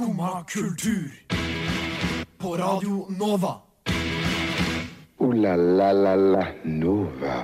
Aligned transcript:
Skumma 0.00 0.44
kultur. 0.48 1.12
På 2.38 2.56
Radio 2.56 3.06
Nova. 3.18 3.54
O-la-la-la-la 5.18 6.46
Nova. 6.64 7.34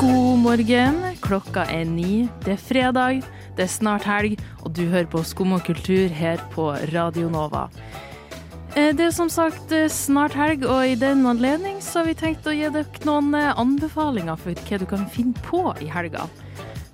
God 0.00 0.38
morgen. 0.38 1.02
Klokka 1.20 1.66
er 1.68 1.84
ni. 1.84 2.30
Det 2.46 2.54
er 2.54 2.56
fredag, 2.56 3.20
det 3.56 3.66
er 3.66 3.68
snart 3.68 4.08
helg, 4.08 4.40
og 4.64 4.72
du 4.72 4.86
hører 4.88 5.10
på 5.12 5.20
Skum 5.20 5.52
og 5.52 5.66
kultur 5.68 6.08
her 6.08 6.40
på 6.56 6.70
Radio 6.94 7.28
Nova. 7.28 7.68
Eh, 8.74 8.96
Det 8.96 9.04
er 9.04 9.10
som 9.10 9.28
sagt 9.28 9.72
eh, 9.72 9.88
snart 9.92 10.32
helg, 10.32 10.64
og 10.64 10.88
i 10.88 10.94
den 10.94 11.26
anledning 11.26 11.82
så 11.84 11.98
har 12.00 12.06
vi 12.06 12.14
tenkt 12.14 12.48
å 12.48 12.56
gi 12.56 12.72
dere 12.72 13.04
noen 13.04 13.34
eh, 13.34 13.52
anbefalinger 13.52 14.40
for 14.40 14.56
hva 14.56 14.78
du 14.80 14.86
kan 14.86 15.08
finne 15.12 15.36
på 15.44 15.74
i 15.76 15.92
helga. 15.92 16.24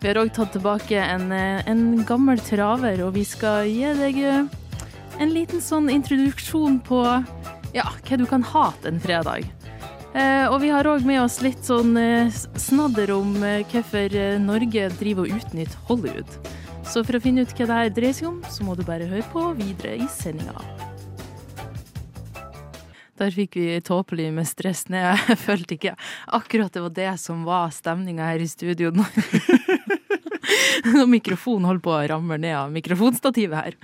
Vi 0.04 0.10
har 0.10 0.18
òg 0.20 0.34
tatt 0.36 0.50
tilbake 0.52 0.98
en, 1.00 1.30
eh, 1.32 1.62
en 1.64 2.02
gammel 2.04 2.36
traver, 2.44 3.00
og 3.06 3.14
vi 3.14 3.22
skal 3.24 3.64
gi 3.64 3.88
deg 3.96 4.18
eh, 4.20 4.42
en 5.16 5.32
liten 5.32 5.64
sånn 5.64 5.88
introduksjon 5.88 6.76
på 6.84 7.00
ja, 7.72 7.86
hva 7.88 8.18
du 8.20 8.26
kan 8.28 8.44
hate 8.44 8.92
en 8.92 9.00
fredag. 9.00 9.48
Eh, 10.12 10.44
og 10.44 10.60
vi 10.60 10.68
har 10.76 10.84
òg 10.84 11.08
med 11.08 11.22
oss 11.22 11.40
litt 11.40 11.64
sånn 11.64 11.96
eh, 11.96 12.28
snadder 12.52 13.16
om 13.16 13.32
hvorfor 13.40 14.20
Norge 14.44 14.90
driver 15.00 15.24
og 15.24 15.38
utnytter 15.40 15.88
Hollywood. 15.88 16.40
Så 16.84 17.00
for 17.00 17.16
å 17.16 17.24
finne 17.24 17.48
ut 17.48 17.56
hva 17.56 17.64
det 17.64 17.78
her 17.80 17.94
dreier 17.96 18.20
seg 18.20 18.28
om, 18.28 18.42
så 18.44 18.68
må 18.68 18.76
du 18.76 18.84
bare 18.84 19.08
høre 19.08 19.24
på 19.32 19.54
videre 19.56 20.02
i 20.04 20.10
sendinga. 20.20 20.92
Der 23.20 23.30
fikk 23.30 23.54
vi 23.60 23.80
tåpelig 23.86 24.32
med 24.34 24.46
stress 24.50 24.88
ned. 24.90 25.18
Jeg 25.28 25.38
følte 25.46 25.76
ikke 25.76 25.92
akkurat 26.34 26.72
det 26.74 26.82
var 26.82 26.94
det 26.96 27.12
som 27.22 27.44
var 27.46 27.70
stemninga 27.74 28.26
her 28.32 28.42
i 28.42 28.48
studio. 28.50 28.90
Når 28.98 29.06
når 30.94 31.06
mikrofonen 31.08 31.64
holder 31.68 31.82
på 31.84 31.92
å 31.94 32.00
ramle 32.10 32.36
ned 32.42 32.52
av 32.58 32.72
mikrofonstativet 32.74 33.56
her. 33.56 33.76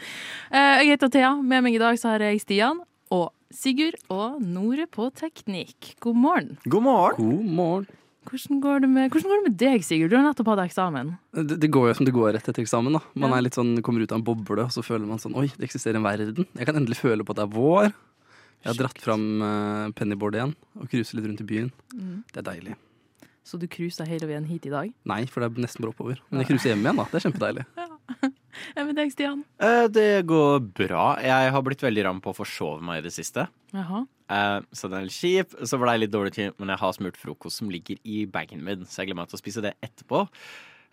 Eh, 0.52 0.82
Jeg 0.82 0.90
heter 0.92 1.08
Thea. 1.14 1.30
Med 1.40 1.64
meg 1.64 1.76
i 1.78 1.80
dag 1.80 1.96
så 1.98 2.10
har 2.12 2.20
jeg 2.26 2.42
Stian 2.42 2.82
og 3.14 3.30
Sigurd 3.54 3.96
og 4.12 4.36
Nore 4.44 4.84
på 4.90 5.08
teknikk. 5.16 5.94
God 6.04 6.18
morgen. 6.20 6.50
God 6.68 6.84
morgen. 6.84 7.16
God 7.30 7.48
morgen. 7.56 7.88
Hvordan 8.28 8.60
går 8.60 8.82
det 8.84 8.90
med, 8.92 9.08
hvordan 9.10 9.30
går 9.32 9.38
det 9.40 9.46
med 9.48 9.56
deg, 9.62 9.82
Sigurd? 9.86 10.12
Du 10.12 10.18
har 10.18 10.26
nettopp 10.26 10.50
hatt 10.52 10.60
eksamen. 10.66 11.14
Det, 11.34 11.56
det 11.64 11.70
går 11.72 11.88
jo 11.88 11.94
som 11.96 12.06
det 12.06 12.12
går 12.14 12.34
rett 12.36 12.50
etter 12.52 12.62
eksamen. 12.66 12.92
da 12.98 13.00
Man 13.16 13.30
Ja. 13.32 13.38
er 13.40 13.46
litt 13.48 13.56
sånn, 13.56 13.72
kommer 13.82 14.04
ut 14.04 14.12
av 14.12 14.20
en 14.20 14.26
boble, 14.28 14.66
og 14.68 14.74
så 14.76 14.84
føler 14.84 15.08
man 15.08 15.18
sånn 15.22 15.34
Oi, 15.40 15.48
det 15.56 15.70
eksisterer 15.70 15.96
en 15.96 16.04
verden. 16.06 16.46
Jeg 16.54 16.68
kan 16.68 16.76
endelig 16.76 17.00
føle 17.00 17.24
på 17.24 17.32
at 17.32 17.40
det 17.40 17.46
er 17.48 17.56
vår. 17.56 17.90
Jeg 18.60 18.72
har 18.74 18.78
dratt 18.82 18.98
fram 19.00 19.26
uh, 19.42 19.88
pennyboard 19.96 20.36
igjen 20.36 20.54
og 20.76 20.88
cruiser 20.92 21.16
litt 21.18 21.26
rundt 21.30 21.40
i 21.40 21.48
byen. 21.48 21.70
Det 22.32 22.42
er 22.42 22.48
deilig. 22.50 22.74
Så 23.46 23.56
du 23.58 23.64
cruisa 23.72 24.04
hele 24.06 24.28
veien 24.28 24.44
hit 24.46 24.66
i 24.68 24.70
dag? 24.72 24.90
Nei, 25.08 25.22
for 25.26 25.40
det 25.42 25.48
er 25.48 25.62
nesten 25.64 25.82
bare 25.82 25.94
oppover. 25.94 26.20
Men 26.30 26.42
jeg 26.42 26.50
cruiser 26.52 26.74
hjem 26.74 26.84
igjen, 26.84 27.00
da. 27.00 27.06
Det 27.10 27.20
er 27.22 27.28
kjempedeilig. 27.28 27.66
Ja, 28.74 28.82
med 28.84 28.96
deg, 28.98 29.12
Stian? 29.14 29.44
Eh, 29.62 29.84
Det 29.94 30.26
går 30.28 30.56
bra. 30.76 31.04
Jeg 31.22 31.52
har 31.54 31.62
blitt 31.64 31.80
veldig 31.84 32.02
ram 32.04 32.18
på 32.20 32.32
å 32.32 32.36
forsove 32.36 32.82
meg 32.84 32.98
i 32.98 33.04
det 33.06 33.12
siste. 33.14 33.44
Jaha. 33.72 34.00
Eh, 34.28 34.56
Så 34.76 34.90
den 34.90 34.98
er 34.98 35.06
litt 35.06 35.14
kjip. 35.16 35.54
Så 35.70 35.78
ble 35.80 35.94
jeg 35.94 36.02
litt 36.02 36.12
dårlig 36.12 36.32
tid, 36.34 36.56
men 36.58 36.72
jeg 36.74 36.82
har 36.82 36.92
smurt 36.96 37.16
frokost 37.16 37.62
som 37.62 37.70
ligger 37.72 37.96
i 38.04 38.24
bagen 38.26 38.64
min, 38.66 38.82
så 38.90 39.00
jeg 39.00 39.08
gleder 39.12 39.20
meg 39.22 39.30
til 39.30 39.38
å 39.38 39.42
spise 39.44 39.62
det 39.64 39.72
etterpå. 39.86 40.24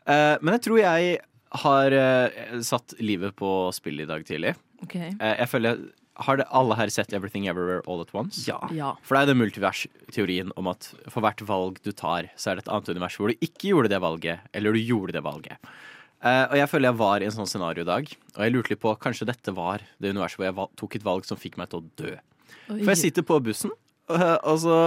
Eh, 0.08 0.38
Men 0.40 0.54
jeg 0.56 0.64
tror 0.68 0.80
jeg 0.84 1.18
har 1.66 1.98
eh, 1.98 2.62
satt 2.70 2.94
livet 3.02 3.36
på 3.42 3.52
spill 3.76 4.06
i 4.06 4.08
dag 4.14 4.24
tidlig. 4.30 4.54
OK. 4.86 4.96
Eh, 5.02 5.36
Jeg 5.42 5.50
føler 5.52 5.82
Har 6.26 6.40
det 6.40 6.48
alle 6.56 6.78
her 6.80 6.90
sett 6.94 7.14
Everything 7.14 7.46
Everywhere 7.50 7.84
All 7.86 8.02
At 8.02 8.14
Once? 8.16 8.46
Ja. 8.48 8.58
Ja. 8.74 8.96
For 9.06 9.16
det 9.16 9.26
er 9.26 9.32
den 9.32 9.42
multivers-teorien 9.42 10.54
om 10.58 10.70
at 10.72 10.90
for 11.06 11.22
hvert 11.26 11.44
valg 11.46 11.78
du 11.86 11.92
tar, 11.92 12.32
så 12.36 12.52
er 12.52 12.58
det 12.58 12.66
et 12.66 12.72
annet 12.74 12.90
univers 12.96 13.18
hvor 13.20 13.30
du 13.30 13.38
ikke 13.46 13.72
gjorde 13.72 13.92
det 13.94 14.02
valget, 14.02 14.48
eller 14.58 14.74
du 14.74 14.82
gjorde 14.82 15.18
det 15.18 15.24
valget. 15.26 15.72
Uh, 16.18 16.50
og 16.50 16.56
jeg 16.58 16.70
føler 16.72 16.90
jeg 16.90 16.98
var 16.98 17.22
i 17.22 17.28
en 17.28 17.36
sånn 17.36 17.50
scenario 17.50 17.86
i 17.86 17.90
dag, 17.90 18.08
og 18.34 18.40
jeg 18.42 18.54
lurte 18.56 18.74
litt 18.74 18.82
på 18.82 18.96
kanskje 19.04 19.28
dette 19.30 19.54
var 19.54 19.84
det 20.02 20.16
universet 20.16 20.40
hvor 20.40 20.48
jeg 20.48 20.72
tok 20.82 20.96
et 20.98 21.06
valg 21.06 21.28
som 21.30 21.38
fikk 21.38 21.60
meg 21.62 21.70
til 21.70 21.84
å 21.84 21.90
dø. 22.02 22.16
Oi. 22.74 22.80
For 22.80 22.92
jeg 22.96 23.02
sitter 23.04 23.28
på 23.28 23.38
bussen, 23.46 23.74
og, 24.10 24.24
og 24.42 24.58
så 24.64 24.80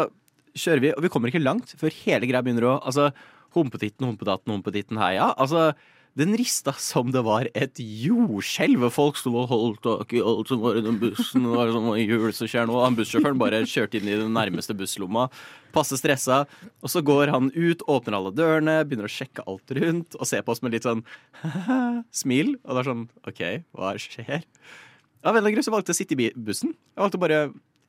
kjører 0.58 0.82
vi, 0.82 0.90
og 0.96 1.04
vi 1.04 1.12
kommer 1.12 1.30
ikke 1.30 1.42
langt 1.44 1.76
før 1.78 1.94
hele 2.02 2.26
greia 2.26 2.42
begynner 2.42 2.66
å 2.72 2.74
Altså, 2.80 3.12
humpetitten, 3.54 4.06
humpedatten, 4.06 4.52
humpetitten, 4.54 4.98
heia. 5.02 5.30
Altså, 5.38 5.70
den 6.18 6.34
rista 6.36 6.72
som 6.82 7.12
det 7.14 7.20
var 7.24 7.46
et 7.54 7.78
jordskjelv. 7.78 8.88
Folk 8.92 9.16
sto 9.20 9.30
og 9.38 9.48
holdt 9.52 9.82
tak 9.84 10.12
i 10.16 10.22
alt 10.24 10.50
som 10.50 10.60
var 10.64 10.76
i 10.76 10.82
den 10.84 10.98
bussen. 11.00 11.44
Det 11.46 11.52
var 11.54 11.70
sånn 11.72 11.86
«Oi, 11.92 12.00
hjul 12.02 12.32
som 12.36 12.50
skjer 12.50 12.66
nå. 12.68 12.76
Han 12.82 12.96
bussjåføren 12.98 13.38
bare 13.40 13.60
kjørte 13.70 14.00
inn 14.00 14.10
i 14.10 14.16
den 14.18 14.34
nærmeste 14.34 14.74
busslomma. 14.76 15.28
Passe 15.74 15.96
stressa. 16.00 16.42
Og 16.82 16.90
så 16.90 17.02
går 17.06 17.30
han 17.30 17.52
ut, 17.54 17.84
åpner 17.86 18.18
alle 18.18 18.32
dørene, 18.34 18.80
begynner 18.88 19.06
å 19.06 19.12
sjekke 19.14 19.46
alt 19.46 19.70
rundt 19.78 20.18
og 20.18 20.26
ser 20.28 20.42
på 20.42 20.52
oss 20.56 20.62
med 20.66 20.74
litt 20.74 20.88
sånn 20.88 21.04
smil. 22.22 22.56
Og 22.64 22.74
det 22.74 22.82
er 22.82 22.90
sånn 22.90 23.06
OK, 23.30 23.42
hva 23.78 23.94
skjer? 24.00 24.42
Av 25.20 25.30
en 25.34 25.38
eller 25.38 25.46
annen 25.46 25.56
grunn 25.58 25.66
så 25.66 25.74
valgte 25.74 25.92
jeg 25.92 25.98
å 25.98 26.02
sitte 26.02 26.16
i 26.18 26.30
bussen. 26.36 26.74
Jeg 26.96 27.02
valgte 27.04 27.20
bare 27.22 27.40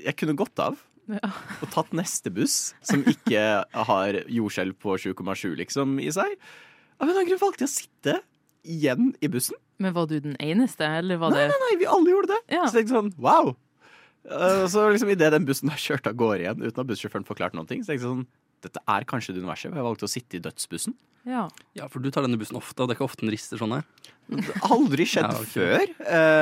Jeg 0.01 0.17
kunne 0.19 0.33
gått 0.37 0.59
av 0.61 0.79
Ja. 1.11 1.27
og 1.61 1.69
tatt 1.73 1.91
neste 1.97 2.29
buss, 2.31 2.73
som 2.85 3.01
ikke 3.09 3.41
har 3.89 4.17
jordskjelv 4.31 4.77
på 4.79 4.93
7,7 5.01 5.55
liksom 5.59 5.97
i 5.99 6.11
seg. 6.13 6.37
Av 7.01 7.07
en 7.07 7.09
eller 7.09 7.23
annen 7.23 7.31
grunn 7.31 7.41
valgte 7.41 7.65
jeg 7.65 7.71
å 7.71 7.73
sitte 7.73 8.17
igjen 8.61 9.07
i 9.25 9.29
bussen. 9.33 9.57
Men 9.81 9.95
var 9.95 10.05
du 10.05 10.19
den 10.21 10.35
eneste, 10.37 10.85
eller 10.85 11.17
var 11.17 11.33
Nei, 11.33 11.47
det 11.47 11.55
nei, 11.55 11.61
nei, 11.63 11.77
vi 11.81 11.89
alle 11.89 12.13
gjorde 12.13 12.35
det. 12.35 12.39
Ja. 12.53 12.67
Så 12.67 12.77
jeg 12.77 12.85
tenkte 12.85 12.99
sånn, 12.99 13.13
wow. 13.17 13.55
Uh, 14.29 14.67
så 14.69 14.85
liksom 14.93 15.09
idet 15.09 15.31
den 15.33 15.47
bussen 15.47 15.71
har 15.73 15.81
kjørt 15.81 16.05
av 16.05 16.13
gårde 16.19 16.43
igjen 16.43 16.61
uten 16.61 16.83
at 16.83 16.89
bussjåføren 16.91 17.25
forklarte 17.25 17.57
noen 17.57 17.69
ting, 17.71 17.81
så 17.81 17.89
tenkte 17.89 18.05
jeg 18.05 18.11
sånn 18.11 18.27
dette 18.65 18.83
er 18.87 19.07
kanskje 19.09 19.35
det 19.35 19.43
universet. 19.43 19.71
hvor 19.71 19.81
Jeg 19.81 19.89
valgte 19.89 20.07
å 20.09 20.11
sitte 20.11 20.37
i 20.37 20.43
dødsbussen. 20.43 20.97
Ja. 21.21 21.43
ja, 21.77 21.85
for 21.85 22.01
du 22.01 22.09
tar 22.09 22.25
denne 22.25 22.39
bussen 22.41 22.57
ofte, 22.57 22.81
og 22.81 22.87
det 22.89 22.95
er 22.95 22.97
ikke 22.97 23.05
ofte 23.05 23.21
den 23.21 23.29
rister 23.33 23.59
sånn 23.61 23.75
her. 23.75 23.83
Det 24.31 24.41
har 24.47 24.71
aldri 24.73 25.05
skjedd 25.05 25.27
Ja, 25.29 25.41
okay. 25.43 25.51
før. 25.53 25.91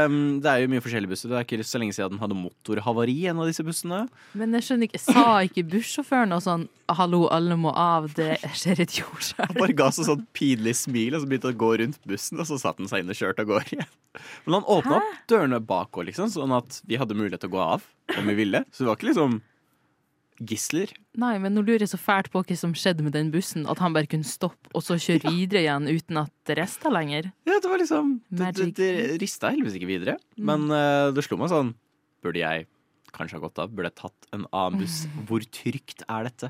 Um, 0.08 0.18
det 0.44 0.52
er 0.52 0.62
jo 0.64 0.70
mye 0.72 0.84
forskjellige 0.86 1.12
busser. 1.12 1.32
Det 1.32 1.40
er 1.40 1.48
ikke 1.48 1.66
så 1.68 1.82
lenge 1.82 1.96
siden 1.98 2.16
den 2.16 2.22
hadde 2.22 2.38
motorhavari, 2.38 3.16
en 3.28 3.42
av 3.44 3.50
disse 3.50 3.66
bussene. 3.68 4.06
Men 4.40 4.56
jeg 4.56 4.68
skjønner 4.68 4.88
ikke, 4.88 5.02
sa 5.04 5.26
ikke 5.44 5.66
bussjåføren 5.74 6.36
og 6.38 6.44
sånn 6.46 6.68
'hallo, 6.88 7.26
alle 7.34 7.58
må 7.60 7.74
av, 7.76 8.08
det 8.16 8.40
skjer 8.56 8.86
et 8.86 8.96
jordskjelv'? 9.02 9.60
Bare 9.60 9.76
ga 9.76 9.92
seg 9.92 10.08
sånn 10.08 10.26
pinlig 10.38 10.78
smil, 10.86 11.18
og 11.18 11.26
så 11.26 11.28
begynte 11.30 11.52
han 11.52 11.60
å 11.60 11.64
gå 11.66 11.72
rundt 11.84 12.00
bussen, 12.08 12.40
og 12.40 12.48
så 12.48 12.62
satte 12.62 12.80
han 12.86 12.92
seg 12.92 13.04
inn 13.04 13.12
og 13.12 13.20
kjørte 13.20 13.44
av 13.44 13.52
gårde 13.52 13.76
igjen. 13.76 13.94
Men 14.46 14.60
han 14.62 14.70
åpna 14.80 14.98
opp 15.02 15.22
dørene 15.30 15.60
bak 15.60 15.92
òg, 15.92 16.08
liksom, 16.08 16.32
sånn 16.32 16.56
at 16.56 16.82
vi 16.88 16.98
hadde 16.98 17.18
mulighet 17.20 17.44
til 17.44 17.52
å 17.52 17.58
gå 17.58 17.64
av 17.76 17.84
om 18.16 18.32
vi 18.32 18.40
ville. 18.46 18.64
Så 18.72 18.86
det 18.86 18.94
var 18.94 18.98
ikke 19.02 19.12
liksom 19.12 19.42
gisler. 20.40 20.92
Nei, 21.20 21.34
men 21.42 21.56
nå 21.56 21.64
lurer 21.66 21.84
jeg 21.84 21.92
så 21.92 22.00
fælt 22.00 22.32
på 22.34 22.42
hva 22.44 22.58
som 22.58 22.74
skjedde 22.78 23.06
med 23.06 23.16
den 23.16 23.32
bussen, 23.34 23.68
at 23.70 23.82
han 23.84 23.96
bare 23.96 24.10
kunne 24.10 24.28
stoppe 24.28 24.72
og 24.74 24.84
så 24.86 24.98
kjøre 25.02 25.32
videre 25.36 25.64
igjen 25.66 25.90
uten 25.90 26.22
at 26.24 26.34
det 26.50 26.58
rista 26.62 26.92
lenger. 26.94 27.32
Ja, 27.50 27.60
det 27.60 27.72
var 27.72 27.82
liksom 27.82 28.18
Det, 28.30 28.52
det, 28.60 28.70
det 28.80 28.92
rista 29.22 29.52
heldigvis 29.54 29.80
ikke 29.80 29.92
videre. 29.92 30.18
Men 30.38 30.68
uh, 30.72 31.10
det 31.16 31.26
slo 31.28 31.40
meg 31.42 31.54
sånn 31.54 31.76
Burde 32.20 32.42
jeg 32.42 32.66
kanskje 33.16 33.38
ha 33.38 33.44
gått 33.46 33.60
av? 33.64 33.72
Burde 33.72 33.94
jeg 33.94 34.00
tatt 34.02 34.34
en 34.36 34.44
annen 34.52 34.82
buss? 34.82 35.06
Hvor 35.30 35.44
trygt 35.56 36.04
er 36.04 36.28
dette? 36.28 36.50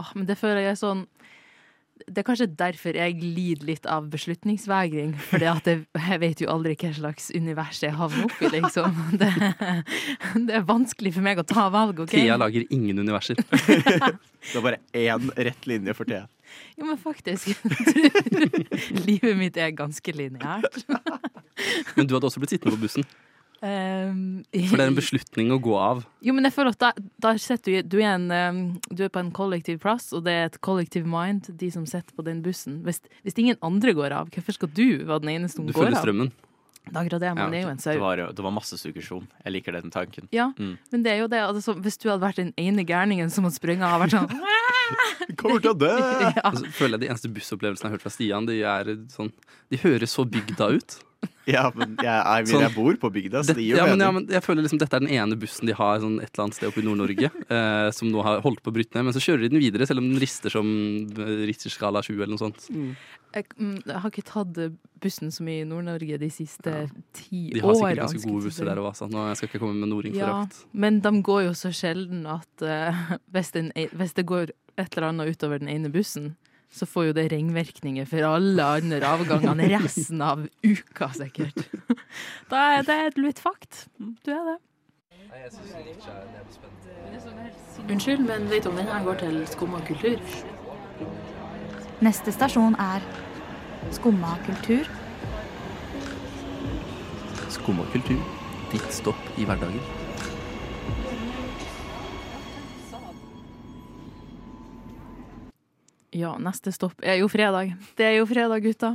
Åh, 0.00 0.12
men 0.16 0.24
det 0.28 0.38
føler 0.40 0.62
jeg 0.64 0.74
er 0.74 0.80
sånn 0.80 1.02
Det 2.04 2.20
er 2.20 2.26
kanskje 2.26 2.46
derfor 2.58 2.96
jeg 2.98 3.16
lider 3.22 3.66
litt 3.66 3.86
av 3.88 4.06
beslutningsvegring. 4.12 5.14
For 5.30 5.42
jeg, 5.42 5.80
jeg 5.96 6.20
vet 6.22 6.42
jo 6.44 6.50
aldri 6.52 6.74
hva 6.78 6.90
slags 6.94 7.30
univers 7.34 7.80
jeg 7.82 7.96
havner 7.96 8.28
oppi, 8.28 8.50
liksom. 8.52 8.96
Det, 9.20 9.30
det 10.48 10.58
er 10.58 10.66
vanskelig 10.68 11.14
for 11.16 11.24
meg 11.24 11.40
å 11.40 11.46
ta 11.48 11.66
valg, 11.72 12.04
OK? 12.04 12.12
Thea 12.12 12.36
lager 12.40 12.66
ingen 12.74 13.00
universer. 13.00 13.40
Det 14.46 14.60
er 14.60 14.62
bare 14.62 14.78
én 14.94 15.30
rett 15.34 15.64
linje 15.66 15.94
for 15.96 16.06
Thea. 16.06 16.28
Jo, 16.78 16.86
men 16.86 16.98
faktisk. 17.00 17.56
Livet 19.08 19.34
mitt 19.40 19.56
er 19.58 19.72
ganske 19.74 20.12
lineært. 20.14 20.84
Men 21.96 22.06
du 22.06 22.14
hadde 22.14 22.28
også 22.28 22.42
blitt 22.42 22.54
sittende 22.54 22.76
på 22.76 22.84
bussen. 22.84 23.08
Um, 23.66 24.44
For 24.52 24.78
det 24.78 24.84
er 24.84 24.90
en 24.92 24.98
beslutning 24.98 25.50
å 25.50 25.58
gå 25.62 25.74
av. 25.80 26.04
Jo, 26.22 26.34
men 26.36 26.46
jeg 26.46 26.54
føler 26.54 26.74
at 26.76 26.82
da, 26.84 26.90
da 27.24 27.32
sitter 27.42 27.80
du, 27.82 27.88
du, 27.96 27.98
er 28.04 28.12
en, 28.14 28.26
um, 28.30 28.60
du 28.94 29.02
er 29.06 29.10
på 29.10 29.18
en 29.22 29.32
kollektiv 29.34 29.80
plass, 29.82 30.12
og 30.14 30.22
det 30.26 30.34
er 30.38 30.44
et 30.52 30.58
kollektiv 30.62 31.06
mind, 31.10 31.48
de 31.58 31.70
som 31.74 31.86
sitter 31.88 32.14
på 32.14 32.24
den 32.26 32.42
bussen. 32.44 32.78
Hvis, 32.86 33.00
hvis 33.26 33.38
ingen 33.42 33.58
andre 33.66 33.94
går 33.98 34.14
av, 34.20 34.30
hvorfor 34.34 34.54
skal 34.60 34.70
du 34.76 34.84
være 35.08 35.24
den 35.26 35.32
eneste 35.38 35.58
som 35.58 35.66
Du 35.66 35.72
går 35.74 35.88
følger 35.88 35.98
av? 35.98 36.04
strømmen. 36.06 36.30
Det 36.86 36.92
er 36.94 37.00
akkurat 37.02 37.22
det, 37.24 37.30
men 37.34 37.42
Ja, 37.42 37.46
det 37.50 37.58
er 37.58 37.62
jo 37.64 37.70
en 37.72 37.78
Det 37.80 37.82
sau. 37.82 37.98
var, 37.98 38.20
det 38.38 38.44
var 38.46 38.52
masse 38.54 38.76
suggesjon. 38.78 39.24
Jeg 39.42 39.52
liker 39.56 39.74
den 39.74 39.90
tanken. 39.90 40.28
Ja, 40.30 40.52
Mm. 40.54 40.76
men 40.92 41.02
det 41.02 41.10
er 41.12 41.18
jo 41.24 41.26
det. 41.26 41.40
Altså, 41.42 41.74
hvis 41.82 41.98
du 41.98 42.08
hadde 42.12 42.22
vært 42.22 42.36
den 42.38 42.52
ene 42.56 42.84
gærningen 42.86 43.28
som 43.34 43.42
hadde 43.42 43.58
sprunget 43.58 43.82
av, 43.82 43.98
vært 44.04 44.14
sånn 44.14 44.30
Kommer 45.40 45.58
til 45.64 45.72
å 45.72 45.78
dø! 45.80 45.90
ja. 46.36 46.44
Og 46.52 46.60
så 46.60 46.70
føler 46.78 46.94
jeg 46.94 47.00
De 47.00 47.08
eneste 47.10 47.32
bussopplevelsene 47.34 47.88
jeg 47.88 47.90
har 47.90 47.96
hørt 47.98 48.04
fra 48.06 48.14
Stian, 48.14 48.46
de 48.46 48.60
er 48.62 48.92
sånn 49.10 49.32
De 49.74 49.80
høres 49.82 50.14
så 50.14 50.22
bygda 50.30 50.68
ut. 50.78 50.96
Ja, 51.46 51.68
men 51.74 51.94
jeg, 52.02 52.06
jeg, 52.10 52.46
Sånn. 52.50 52.64
jeg 52.64 52.74
bor 52.74 52.96
på 52.98 53.10
bygda, 53.14 53.42
så 53.44 53.52
Det, 53.52 53.60
det 53.60 53.66
gir 53.66 53.76
jo 53.76 53.78
ja, 53.78 53.86
men, 53.92 54.02
ja, 54.02 54.08
men 54.16 54.24
jeg 54.34 54.42
føler 54.42 54.66
liksom 54.66 54.80
Dette 54.82 54.98
er 54.98 55.04
den 55.04 55.12
ene 55.14 55.38
bussen 55.38 55.68
de 55.70 55.76
har 55.78 56.00
sånn 56.02 56.16
et 56.18 56.32
eller 56.32 56.44
annet 56.46 56.58
sted 56.58 56.70
oppe 56.70 56.82
i 56.82 56.86
Nord-Norge, 56.86 57.30
eh, 57.58 57.90
som 57.94 58.10
nå 58.10 58.24
har 58.26 58.40
holdt 58.44 58.62
på 58.64 58.72
å 58.72 58.74
bryte 58.74 58.98
ned. 58.98 59.06
Men 59.08 59.14
så 59.16 59.22
kjører 59.22 59.46
de 59.46 59.52
den 59.54 59.62
videre, 59.62 59.86
selv 59.86 60.02
om 60.02 60.08
den 60.10 60.18
rister 60.22 60.52
som 60.52 60.66
eh, 61.06 61.44
Richter-skala 61.46 62.02
7 62.06 62.12
eller 62.16 62.32
noe 62.34 62.42
sånt. 62.42 62.66
Jeg, 63.36 63.46
mm, 63.60 63.76
jeg 63.84 64.00
har 64.02 64.10
ikke 64.10 64.26
tatt 64.26 64.58
bussen 65.02 65.30
så 65.34 65.44
mye 65.46 65.62
i 65.62 65.68
Nord-Norge 65.68 66.18
de 66.22 66.30
siste 66.32 66.74
ti 67.16 67.42
De 67.54 67.62
har 67.62 67.76
sikkert 67.76 68.02
ganske 68.04 68.22
gode 68.24 68.48
busser 68.48 68.70
der 68.70 68.80
òg, 68.80 68.90
altså. 68.94 69.08
Nå 69.12 69.26
jeg 69.30 69.40
skal 69.40 69.50
ikke 69.50 69.62
komme 69.62 69.76
med 69.78 69.86
Ja, 69.86 69.92
nordingforakt. 69.94 70.60
men 70.72 71.00
de 71.04 71.12
går 71.30 71.44
jo 71.48 71.54
så 71.58 71.72
sjelden 71.74 72.24
at 72.32 72.64
uh, 72.66 73.04
hvis, 73.34 73.52
den, 73.54 73.70
e- 73.76 73.90
hvis 73.92 74.16
det 74.16 74.26
går 74.26 74.54
et 74.76 74.96
eller 74.96 75.10
annet 75.12 75.36
utover 75.36 75.60
den 75.62 75.70
ene 75.72 75.92
bussen, 75.92 76.34
så 76.72 76.86
får 76.86 77.08
jo 77.08 77.16
det 77.16 77.26
ringvirkninger 77.32 78.08
for 78.08 78.26
alle 78.28 78.64
andre 78.80 79.00
avgangene 79.08 79.68
resten 79.72 80.22
av 80.22 80.46
uka, 80.64 81.08
sikkert. 81.16 81.62
Da 82.50 82.62
er 82.76 82.86
det 82.86 82.96
et 83.10 83.20
litt 83.20 83.40
fakt. 83.42 83.86
Du 83.98 84.32
er 84.34 84.44
det. 84.52 84.58
Unnskyld, 87.86 88.24
men 88.26 88.48
vet 88.50 88.64
du 88.64 88.70
om 88.70 88.78
denne 88.78 89.02
går 89.04 89.20
til 89.20 89.40
Skumma 89.50 89.80
kultur? 89.86 90.20
Neste 92.04 92.32
stasjon 92.34 92.76
er 92.82 93.04
Skumma 93.94 94.34
kultur. 94.46 94.88
Skumma 97.52 97.86
kultur. 97.92 98.20
Ditt 98.72 98.90
stopp 98.92 99.38
i 99.38 99.46
hverdagen. 99.46 100.05
Ja, 106.14 106.36
neste 106.38 106.70
stopp 106.72 107.02
er 107.02 107.18
jo 107.20 107.26
fredag. 107.30 107.74
Det 107.98 108.06
er 108.06 108.14
jo 108.20 108.26
fredag, 108.30 108.62
gutta. 108.64 108.92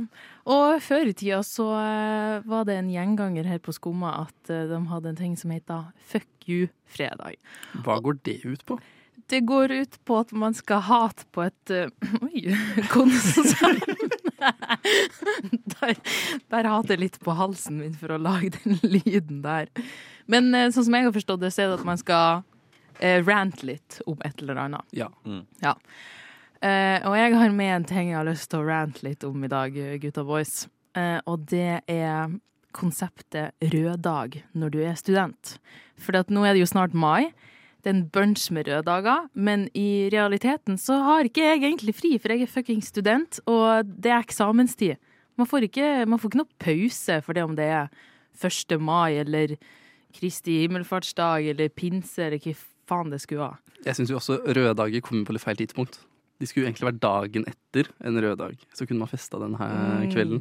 Og 0.48 0.80
før 0.82 1.10
i 1.10 1.14
tida 1.16 1.42
så 1.46 1.66
eh, 1.76 2.46
var 2.48 2.64
det 2.66 2.78
en 2.80 2.90
gjenganger 2.90 3.46
her 3.46 3.60
på 3.62 3.74
Skumma 3.76 4.14
at 4.24 4.52
eh, 4.52 4.64
de 4.70 4.80
hadde 4.88 5.12
en 5.12 5.18
ting 5.20 5.36
som 5.38 5.52
heter 5.52 5.90
Fuck 6.08 6.48
you-fredag. 6.48 7.36
Hva 7.84 7.98
går 8.02 8.18
det 8.26 8.38
ut 8.46 8.64
på? 8.66 8.78
Det 9.30 9.42
går 9.46 9.74
ut 9.84 9.98
på 10.08 10.16
at 10.18 10.32
man 10.36 10.56
skal 10.56 10.82
hate 10.88 11.28
på 11.32 11.44
et 11.44 11.72
uh, 11.72 11.92
Oi, 12.26 12.56
konsert. 12.90 13.84
der, 15.76 15.94
der 16.50 16.68
hater 16.68 16.96
jeg 16.96 17.04
litt 17.04 17.20
på 17.22 17.36
halsen 17.38 17.78
min 17.80 17.94
for 17.96 18.16
å 18.16 18.20
lage 18.20 18.54
den 18.56 18.80
lyden 18.82 19.44
der. 19.44 19.70
Men 20.26 20.50
sånn 20.74 20.88
som 20.88 20.96
jeg 20.96 21.06
har 21.06 21.14
forstått 21.14 21.44
det, 21.44 21.52
så 21.54 21.64
er 21.64 21.70
det 21.70 21.78
at 21.80 21.86
man 21.86 22.00
skal 22.00 22.42
eh, 23.02 23.22
rante 23.24 23.66
litt 23.66 24.00
om 24.06 24.18
et 24.24 24.42
eller 24.42 24.56
annet. 24.56 24.86
Ja. 24.90 25.10
Ja. 25.62 25.76
Eh, 26.62 26.98
og 27.08 27.16
jeg 27.18 27.34
har 27.34 27.54
med 27.54 27.74
en 27.74 27.84
ting 27.88 28.12
jeg 28.12 28.18
har 28.20 28.28
lyst 28.28 28.52
til 28.52 28.62
å 28.62 28.68
rante 28.68 29.02
litt 29.02 29.24
om 29.26 29.42
i 29.42 29.50
dag, 29.50 29.74
gutta 30.02 30.22
boys. 30.26 30.66
Uh, 30.92 31.18
og 31.26 31.46
det 31.48 31.80
er 31.90 32.34
konseptet 32.76 33.56
rød 33.72 34.02
dag 34.04 34.36
når 34.54 34.74
du 34.74 34.78
er 34.84 34.98
student. 34.98 35.56
For 36.00 36.14
nå 36.28 36.44
er 36.44 36.54
det 36.54 36.62
jo 36.62 36.70
snart 36.70 36.94
mai. 36.94 37.32
Det 37.82 37.90
er 37.90 37.96
en 37.96 38.10
bunch 38.14 38.44
med 38.54 38.68
røddager, 38.70 39.26
men 39.34 39.66
i 39.74 40.08
realiteten 40.12 40.78
så 40.78 41.00
har 41.02 41.26
ikke 41.26 41.42
jeg 41.42 41.64
egentlig 41.64 41.96
fri, 41.98 42.12
for 42.22 42.30
jeg 42.30 42.44
er 42.44 42.52
fucking 42.52 42.82
student, 42.84 43.40
og 43.50 43.88
det 43.98 44.12
er 44.12 44.22
eksamenstid. 44.22 45.00
Man 45.40 45.48
får 45.50 45.66
ikke, 45.66 45.88
man 46.06 46.20
får 46.20 46.30
ikke 46.30 46.42
noe 46.44 46.60
pause 46.62 47.18
for 47.26 47.34
det 47.34 47.42
om 47.42 47.56
det 47.58 47.66
er 47.66 47.90
1. 48.38 48.76
mai 48.78 49.18
eller 49.18 49.56
Kristi 50.14 50.60
himmelfartsdag 50.60 51.48
eller 51.54 51.72
pinse 51.74 52.28
eller 52.28 52.38
hva 52.38 52.54
faen 52.86 53.10
det 53.10 53.22
skulle 53.24 53.48
være. 53.48 53.74
Jeg 53.82 53.98
syns 53.98 54.12
jo 54.12 54.20
også 54.20 54.38
røde 54.46 54.76
dager 54.78 55.02
kommer 55.02 55.26
på 55.26 55.34
litt 55.34 55.42
feil 55.42 55.58
tidspunkt. 55.58 55.98
De 56.42 56.46
skulle 56.50 56.64
jo 56.66 56.70
egentlig 56.72 56.88
vært 56.88 57.00
dagen 57.04 57.44
etter 57.46 57.86
en 58.02 58.16
rød 58.24 58.40
dag. 58.40 58.56
Så 58.74 58.82
kunne 58.88 58.98
man 59.04 59.10
festa 59.12 59.38
den 59.38 59.54
her 59.60 59.74
Mm. 60.02 60.08
kvelden. 60.10 60.40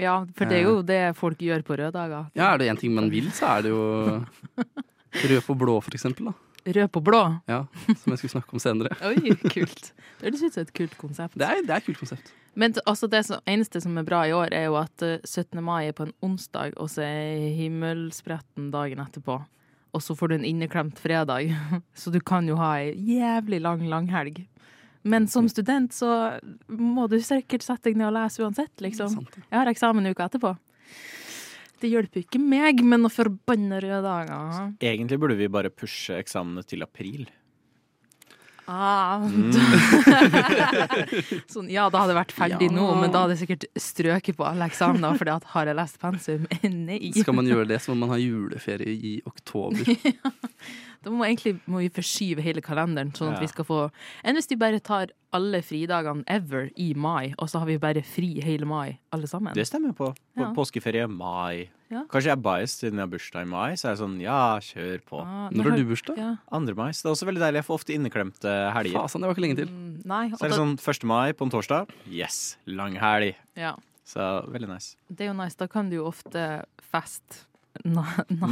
Ja, 0.00 0.14
for 0.34 0.48
det 0.48 0.62
er 0.62 0.64
jo 0.64 0.78
det 0.82 1.00
folk 1.18 1.36
gjør 1.44 1.60
på 1.68 1.76
røddager. 1.76 2.30
Ja, 2.38 2.54
er 2.54 2.58
det 2.62 2.70
én 2.72 2.78
ting 2.80 2.94
man 2.96 3.10
vil, 3.12 3.28
så 3.36 3.58
er 3.58 3.66
det 3.66 3.74
jo 3.74 4.24
rød 5.28 5.42
på 5.44 5.58
blå, 5.60 5.76
for 5.84 5.92
eksempel. 5.92 6.30
Da. 6.32 6.72
Rød 6.72 6.88
på 6.94 7.02
blå. 7.04 7.20
Ja, 7.50 7.64
som 8.00 8.14
jeg 8.14 8.18
skulle 8.22 8.36
snakke 8.38 8.54
om 8.56 8.62
senere. 8.62 8.96
Oi, 9.10 9.34
kult. 9.52 9.92
Det 10.22 10.30
høres 10.30 10.42
ut 10.46 10.54
som 10.56 10.62
et 10.64 10.72
kult 10.78 10.96
konsept. 10.96 11.34
Det 11.36 11.44
er, 11.48 11.60
det 11.66 11.74
er 11.74 11.82
et 11.82 11.88
kult 11.90 11.98
konsept. 12.00 12.32
Men 12.54 12.74
altså 12.86 13.08
det 13.10 13.24
som, 13.26 13.40
eneste 13.48 13.80
som 13.82 13.96
er 13.98 14.04
bra 14.08 14.22
i 14.28 14.32
år, 14.36 14.52
er 14.56 14.68
jo 14.70 14.76
at 14.80 15.02
eh, 15.04 15.18
17. 15.24 15.60
mai 15.64 15.88
er 15.88 15.92
på 15.96 16.06
en 16.08 16.14
onsdag, 16.22 16.74
og 16.80 16.88
så 16.92 17.02
er 17.04 17.50
himmelspretten 17.58 18.70
dagen 18.72 19.00
etterpå. 19.04 19.40
Og 19.92 20.00
så 20.00 20.14
får 20.16 20.28
du 20.32 20.34
en 20.38 20.44
inneklemt 20.48 20.96
fredag. 21.02 21.50
Så 22.00 22.08
du 22.14 22.16
kan 22.24 22.46
jo 22.48 22.54
ha 22.56 22.78
ei 22.80 22.94
jævlig 22.96 23.58
lang 23.60 23.82
langhelg. 23.90 24.38
Men 25.02 25.26
som 25.28 25.48
student 25.50 25.92
så 25.96 26.08
må 26.68 27.08
du 27.10 27.16
sikkert 27.24 27.64
sette 27.66 27.88
deg 27.90 27.96
ned 27.98 28.12
og 28.12 28.16
lese 28.20 28.44
uansett, 28.44 28.74
liksom. 28.84 29.24
Jeg 29.48 29.58
har 29.58 29.70
eksamen 29.70 30.06
uka 30.12 30.28
etterpå. 30.28 30.54
Det 31.82 31.90
hjelper 31.90 32.22
ikke 32.22 32.38
meg 32.38 32.78
med 32.86 33.02
noen 33.02 33.10
forbanna 33.10 33.80
røde 33.82 34.02
dager. 34.04 34.68
Egentlig 34.86 35.18
burde 35.18 35.34
vi 35.40 35.48
bare 35.50 35.72
pushe 35.74 36.14
eksamene 36.22 36.62
til 36.62 36.84
april. 36.86 37.24
Ah. 38.70 39.24
sånn, 41.50 41.66
ja, 41.66 41.88
da 41.90 42.04
hadde 42.04 42.14
jeg 42.14 42.20
vært 42.20 42.34
ferdig 42.36 42.68
Ja. 42.70 42.76
nå, 42.76 42.84
men 43.00 43.10
da 43.10 43.24
hadde 43.24 43.34
jeg 43.34 43.42
sikkert 43.42 43.66
strøket 43.74 44.38
på 44.38 44.46
alle 44.46 44.68
eksamener, 44.70 45.18
fordi 45.18 45.32
at 45.34 45.48
har 45.56 45.66
jeg 45.66 45.74
lest 45.80 45.98
pensum? 46.02 46.46
Nei. 46.86 47.10
Skal 47.18 47.34
man 47.34 47.50
gjøre 47.50 47.66
det, 47.72 47.80
så 47.82 47.90
må 47.92 48.04
man 48.06 48.14
ha 48.14 48.20
juleferie 48.22 48.94
i 48.94 49.16
oktober. 49.26 49.82
Da 51.02 51.10
må, 51.10 51.24
egentlig, 51.26 51.56
må 51.66 51.78
vi 51.82 51.88
forskyve 51.90 52.40
hele 52.44 52.60
kalenderen, 52.62 53.10
sånn 53.12 53.32
at 53.32 53.40
Ja. 53.40 53.40
vi 53.40 53.46
skal 53.48 53.64
få 53.64 53.90
Enn 54.24 54.36
hvis 54.36 54.48
vi 54.48 54.56
bare 54.56 54.78
tar 54.80 55.08
alle 55.32 55.62
fridagene 55.62 56.22
ever 56.28 56.70
i 56.76 56.92
mai, 56.94 57.34
og 57.38 57.48
så 57.48 57.58
har 57.58 57.66
vi 57.66 57.76
bare 57.78 58.02
fri 58.04 58.40
hele 58.40 58.64
mai, 58.66 58.98
alle 59.12 59.26
sammen? 59.26 59.52
Det 59.54 59.66
stemmer 59.66 59.94
på. 59.96 60.14
på 60.36 60.40
Ja. 60.42 60.52
Påskeferie 60.54 61.08
mai. 61.10 61.70
Ja. 61.90 62.04
Kanskje 62.04 62.30
jeg 62.30 62.38
er 62.38 62.42
biased 62.42 62.78
siden 62.80 62.92
jeg 62.96 63.00
har 63.00 63.06
bursdag 63.08 63.42
i 63.42 63.44
mai, 63.50 63.72
så 63.74 63.84
er 63.88 63.96
jeg 63.96 63.98
sånn 63.98 64.20
ja, 64.20 64.58
kjør 64.58 65.00
på. 65.04 65.20
Ah, 65.20 65.48
Når 65.50 65.62
har 65.70 65.76
du 65.76 65.84
bursdag? 65.84 66.16
Ja. 66.16 66.36
2. 66.52 66.74
mai, 66.76 66.90
så 66.92 67.02
det 67.02 67.08
er 67.10 67.14
også 67.16 67.26
veldig 67.28 67.42
deilig. 67.42 67.54
Jeg 67.60 67.64
får 67.66 67.78
ofte 67.80 67.94
inneklemte 67.98 68.72
helger. 68.72 68.92
Fasen, 69.02 69.20
det 69.20 69.26
var 69.28 69.34
ikke 69.34 69.44
lenge 69.48 69.56
til. 69.56 69.68
Mm, 69.68 70.06
Nei, 70.06 70.28
Så 70.30 70.44
er 70.44 70.48
det 70.48 70.58
sånn 70.58 70.78
1. 70.78 71.04
mai 71.04 71.32
på 71.32 71.42
en 71.42 71.50
torsdag. 71.50 71.88
Yes, 72.10 72.56
lang 72.66 72.94
helg. 72.96 73.34
ja. 73.56 73.74
Så 74.04 74.20
veldig 74.50 74.68
nice. 74.68 74.96
Det 75.08 75.20
er 75.22 75.32
jo 75.32 75.34
nice. 75.34 75.54
Da 75.56 75.66
kan 75.68 75.88
du 75.88 75.96
jo 75.96 76.04
ofte 76.10 76.64
feste. 76.92 77.44
Na, 77.88 78.02
na. 78.28 78.48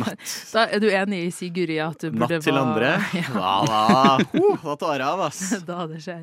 Da 0.53 0.65
er 0.73 0.81
du 0.81 0.87
enig 0.89 1.27
i 1.27 1.31
Sigurd 1.35 1.71
i 1.75 1.79
at 1.85 2.01
du 2.01 2.09
burde 2.11 2.39
Natt 2.39 2.45
til 2.47 2.57
andre. 2.57 2.93
Ja. 3.21 3.27
Da, 3.35 3.55
da. 3.69 4.15
Uh, 4.35 4.55
da 4.65 4.77
tar 4.81 4.95
jeg 4.97 5.07
av, 5.07 5.25
ass. 5.29 5.43
da 5.69 5.83
det 5.91 6.01
skjer. 6.05 6.23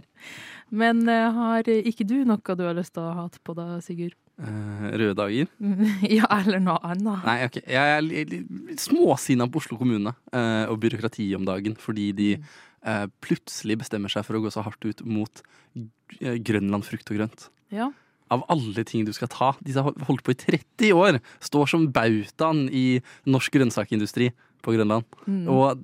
Men 0.73 1.03
eh, 1.07 1.27
har 1.31 1.69
ikke 1.71 2.03
du 2.09 2.17
noe 2.27 2.55
du 2.59 2.63
har 2.65 2.75
lyst 2.75 2.91
til 2.97 3.05
å 3.05 3.13
hate 3.21 3.39
på 3.45 3.53
da, 3.55 3.77
Sigurd? 3.85 4.17
Eh, 4.41 4.87
røde 4.99 5.13
dager? 5.15 5.47
ja, 6.17 6.27
eller 6.41 6.59
noe 6.65 6.81
annet? 6.83 7.21
Nei, 7.23 7.37
ok. 7.47 7.61
Jeg 7.63 7.93
er 7.95 8.01
li- 8.03 8.25
li- 8.27 8.41
litt 8.73 8.83
småsinna 8.83 9.47
på 9.49 9.61
Oslo 9.61 9.77
kommune 9.79 10.11
eh, 10.35 10.65
og 10.67 10.81
byråkratiet 10.83 11.37
om 11.39 11.45
dagen, 11.47 11.77
fordi 11.79 12.09
de 12.17 12.27
eh, 12.35 13.05
plutselig 13.23 13.77
bestemmer 13.85 14.11
seg 14.11 14.25
for 14.27 14.37
å 14.37 14.43
gå 14.43 14.51
så 14.53 14.65
hardt 14.67 14.83
ut 14.89 15.05
mot 15.07 15.41
Grønland 16.19 16.85
frukt 16.87 17.09
og 17.13 17.17
grønt. 17.21 17.47
Ja. 17.73 17.89
Av 18.33 18.43
alle 18.51 18.83
ting 18.87 19.05
du 19.07 19.13
skal 19.15 19.31
ta. 19.31 19.53
Disse 19.63 19.83
har 19.83 19.95
holdt 20.07 20.25
på 20.25 20.33
i 20.33 20.39
30 20.39 20.93
år. 20.97 21.21
Står 21.43 21.69
som 21.71 21.87
bautaen 21.95 22.67
i 22.73 22.99
norsk 23.29 23.55
grønnsakindustri 23.55 24.31
på 24.65 24.75
Grønland. 24.75 25.07
Mm. 25.27 25.45
Og 25.53 25.79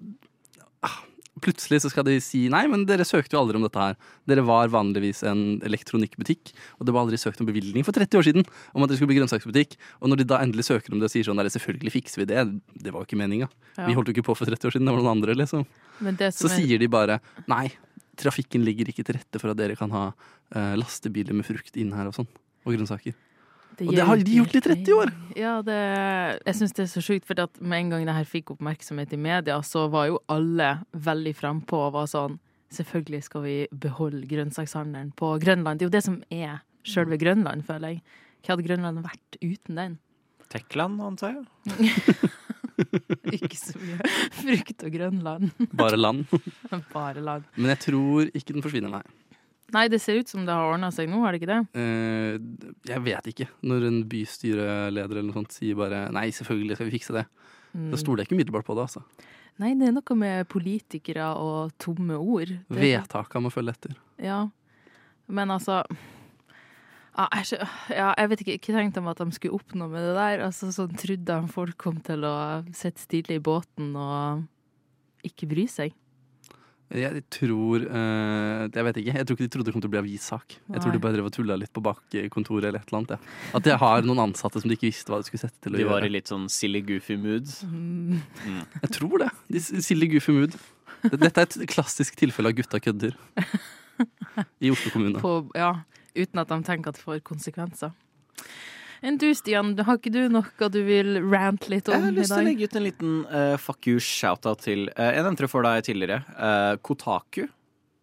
ah, 0.84 1.00
plutselig 1.44 1.82
så 1.84 1.92
skal 1.92 2.06
de 2.08 2.18
si 2.24 2.46
nei, 2.52 2.64
men 2.72 2.86
dere 2.90 3.06
søkte 3.08 3.36
jo 3.36 3.42
aldri 3.42 3.60
om 3.60 3.66
dette 3.66 3.80
her. 3.80 3.96
Dere 4.30 4.46
var 4.48 4.72
vanligvis 4.74 5.24
en 5.30 5.62
elektronikkbutikk, 5.66 6.54
og 6.78 6.88
det 6.88 6.96
var 6.96 7.06
aldri 7.06 7.20
søkt 7.22 7.42
om 7.44 7.50
bevilgning 7.50 7.86
for 7.88 7.96
30 7.96 8.20
år 8.20 8.28
siden 8.28 8.48
om 8.74 8.84
at 8.84 8.92
dere 8.92 9.00
skulle 9.00 9.14
bli 9.14 9.20
grønnsaksbutikk. 9.22 9.78
Og 10.02 10.12
når 10.12 10.22
de 10.22 10.28
da 10.34 10.42
endelig 10.44 10.68
søker 10.70 10.94
om 10.94 11.02
det 11.02 11.10
og 11.10 11.16
sier 11.16 11.28
sånn 11.28 11.40
nei, 11.40 11.50
selvfølgelig 11.54 11.96
fikser 11.96 12.24
vi 12.24 12.30
det, 12.34 12.46
det 12.76 12.94
var 12.94 13.04
jo 13.04 13.10
ikke 13.10 13.22
meninga. 13.24 13.50
Ja. 13.78 13.88
Vi 13.88 13.98
holdt 13.98 14.12
jo 14.12 14.18
ikke 14.18 14.28
på 14.30 14.38
for 14.40 14.50
30 14.50 14.70
år 14.70 14.78
siden, 14.78 14.90
det 14.90 14.96
var 14.96 15.04
noen 15.04 15.16
andre, 15.18 15.38
liksom. 15.40 15.66
Men 16.04 16.20
det 16.20 16.34
Så 16.38 16.50
er, 16.50 16.58
sier 16.60 16.82
de 16.82 16.92
bare 16.92 17.20
nei, 17.52 17.66
trafikken 18.20 18.64
ligger 18.66 18.90
ikke 18.92 19.06
til 19.06 19.18
rette 19.18 19.42
for 19.42 19.54
at 19.54 19.60
dere 19.60 19.78
kan 19.80 19.92
ha 19.94 20.08
eh, 20.56 20.74
lastebiler 20.80 21.36
med 21.38 21.48
frukt 21.48 21.78
inn 21.80 21.94
her 21.96 22.10
og 22.10 22.18
sånn. 22.18 22.30
Og 22.64 22.76
grønnsaker. 22.76 23.16
og 23.84 23.92
det 23.92 24.06
har 24.08 24.22
de 24.22 24.38
gjort 24.38 24.56
i 24.56 24.62
30 24.64 24.96
år! 24.96 25.12
Ja, 25.36 25.58
det, 25.66 25.80
jeg 26.46 26.58
syns 26.60 26.76
det 26.78 26.86
er 26.86 26.92
så 26.94 27.04
sjukt, 27.04 27.28
for 27.28 27.42
at 27.44 27.60
med 27.60 27.86
en 27.86 27.94
gang 27.96 28.08
det 28.08 28.16
her 28.16 28.30
fikk 28.30 28.54
oppmerksomhet 28.56 29.16
i 29.16 29.20
media, 29.20 29.60
så 29.66 29.88
var 29.92 30.12
jo 30.12 30.22
alle 30.32 30.76
veldig 30.94 31.36
frampå 31.38 31.88
og 31.90 31.96
var 32.00 32.10
sånn 32.12 32.40
Selvfølgelig 32.74 33.20
skal 33.28 33.44
vi 33.44 33.56
beholde 33.70 34.26
grønnsakshandelen 34.26 35.12
på 35.14 35.28
Grønland. 35.44 35.78
Det 35.78 35.86
er 35.86 35.90
jo 35.92 35.94
det 35.94 36.00
som 36.08 36.16
er 36.34 36.64
sjølve 36.82 37.20
Grønland, 37.22 37.62
føler 37.68 37.94
jeg. 37.94 38.00
Hva 38.42 38.56
hadde 38.56 38.66
Grønland 38.66 39.04
vært 39.06 39.38
uten 39.44 39.78
den? 39.78 40.00
Tekland, 40.50 40.98
antar 41.06 41.36
jeg. 41.38 42.32
Ikke 43.38 43.58
så 43.60 43.80
mye 43.82 44.14
frukt 44.40 44.86
og 44.88 44.96
grønnland. 44.96 45.52
Bare 45.82 46.00
land. 46.00 46.26
Bare 46.96 47.24
land. 47.24 47.50
Men 47.58 47.74
jeg 47.76 47.84
tror 47.90 48.32
ikke 48.32 48.56
den 48.56 48.66
forsvinner, 48.66 48.94
nei. 48.94 49.04
Nei, 49.74 49.88
det 49.90 50.04
ser 50.04 50.20
ut 50.22 50.30
som 50.30 50.44
det 50.46 50.54
har 50.54 50.70
ordna 50.70 50.92
seg 50.94 51.08
nå, 51.10 51.24
har 51.24 51.34
det 51.34 51.42
ikke 51.42 51.50
det? 51.50 51.62
Eh, 51.82 52.36
jeg 52.92 53.04
vet 53.08 53.30
ikke. 53.32 53.48
Når 53.66 53.88
en 53.88 54.02
bystyreleder 54.10 55.18
eller 55.18 55.30
noe 55.32 55.40
sånt 55.40 55.56
sier 55.56 55.78
bare 55.80 56.06
nei, 56.14 56.28
selvfølgelig 56.36 56.78
skal 56.78 56.90
vi 56.90 56.98
fikse 57.00 57.16
det. 57.16 57.24
Mm. 57.74 57.88
Da 57.90 57.98
stoler 57.98 58.22
jeg 58.22 58.30
ikke 58.30 58.38
umiddelbart 58.38 58.68
på 58.68 58.76
det. 58.78 58.86
altså. 58.86 59.02
Nei, 59.62 59.74
det 59.78 59.90
er 59.90 59.96
noe 59.96 60.18
med 60.18 60.50
politikere 60.50 61.32
og 61.42 61.74
tomme 61.82 62.18
ord. 62.18 62.54
Det, 62.70 62.82
Vedtaka 62.82 63.42
må 63.42 63.50
følge 63.54 63.74
etter. 63.74 63.98
Ja. 64.22 64.44
Men 65.34 65.54
altså 65.54 65.82
ja, 67.18 67.28
jeg, 67.40 67.60
ja, 67.94 68.08
jeg 68.18 68.30
vet 68.32 68.42
ikke, 68.44 68.56
ikke 68.60 68.76
tenkte 68.78 69.02
om 69.04 69.10
at 69.12 69.20
de 69.22 69.36
skulle 69.36 69.58
oppnå 69.58 69.88
med 69.92 70.02
det 70.02 70.14
der. 70.18 70.46
Altså, 70.48 70.72
sånn 70.74 70.96
trodde 70.98 71.28
de 71.30 71.52
folk 71.54 71.78
kom 71.82 72.00
til 72.06 72.26
å 72.26 72.36
sitte 72.74 73.04
stille 73.04 73.38
i 73.38 73.44
båten 73.44 73.92
og 74.00 74.48
ikke 75.28 75.50
bry 75.52 75.68
seg. 75.72 75.94
Jeg 76.94 77.24
tror 77.34 77.82
eh, 77.88 78.64
Jeg 78.70 78.86
vet 78.86 78.98
ikke. 79.02 79.14
Jeg 79.18 79.26
tror 79.26 79.38
ikke 79.38 79.46
de 79.48 79.52
trodde 79.56 79.66
det 79.70 79.74
kom 79.74 79.82
til 79.82 79.90
å 79.90 79.94
bli 79.96 80.02
avissak. 80.04 80.58
Jeg 80.70 80.82
tror 80.84 80.94
de 80.94 81.00
bare 81.02 81.16
drev 81.16 81.30
og 81.30 81.34
tulla 81.34 81.56
litt 81.58 81.72
på 81.74 81.82
bakkontoret 81.82 82.68
eller 82.70 82.84
et 82.84 82.92
eller 82.92 83.00
annet. 83.00 83.14
Ja. 83.16 83.38
At 83.58 83.70
jeg 83.72 83.80
har 83.82 84.06
noen 84.06 84.22
ansatte 84.28 84.62
som 84.62 84.70
de 84.70 84.78
ikke 84.78 84.90
visste 84.92 85.10
hva 85.14 85.22
de 85.24 85.30
skulle 85.30 85.42
sette 85.42 85.58
til 85.64 85.74
å 85.74 85.80
De 85.80 85.88
var 85.88 86.04
gjøre. 86.04 86.12
i 86.12 86.14
litt 86.18 86.30
sånn 86.30 86.46
silly 86.54 86.84
goofy 86.86 87.18
mood. 87.18 87.50
Mm. 87.66 88.20
Jeg 88.84 88.92
tror 89.00 89.24
det. 89.24 89.32
De 89.56 89.64
silly 89.64 90.12
goofy 90.12 90.36
mood. 90.38 90.60
Dette 91.08 91.34
er 91.34 91.48
et 91.48 91.58
klassisk 91.72 92.20
tilfelle 92.20 92.52
av 92.54 92.60
gutta 92.60 92.82
kødder. 92.84 93.18
I 94.64 94.70
Oslo 94.76 94.94
kommune. 94.94 95.24
På, 95.24 95.34
ja, 95.58 95.74
uten 96.18 96.42
at 96.42 96.52
de 96.52 96.60
tenker 96.66 96.94
at 96.94 97.00
det 97.00 97.06
får 97.06 97.24
konsekvenser. 97.28 97.94
Enn 99.04 99.18
du, 99.20 99.28
Stian, 99.36 99.74
har 99.84 99.98
ikke 100.00 100.14
du 100.14 100.22
noe 100.32 100.68
du 100.72 100.80
vil 100.88 101.18
rante 101.28 101.68
litt 101.74 101.90
om 101.92 101.98
i 101.98 101.98
dag? 101.98 102.06
Jeg 102.06 102.06
har 102.06 102.16
lyst 102.16 102.32
til 102.32 102.40
å 102.40 102.48
legge 102.48 102.70
ut 102.70 102.78
en 102.80 102.86
liten 102.86 103.18
uh, 103.28 103.56
fuck 103.60 103.90
you 103.90 104.00
shout-out 104.00 104.64
til 104.64 104.86
uh, 104.96 105.10
Jeg 105.10 105.26
nevnte 105.26 105.44
det 105.44 105.52
for 105.52 105.68
deg 105.68 105.84
tidligere. 105.90 106.22
Uh, 106.38 106.80
Kotaku. 106.80 107.50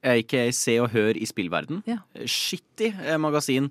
aka 0.05 0.43
Se 0.52 0.76
og 0.81 0.90
Hør 0.93 1.17
i 1.17 1.29
spillverden. 1.29 1.81
Ja. 1.88 2.02
Skittig 2.29 2.93
magasin 3.21 3.71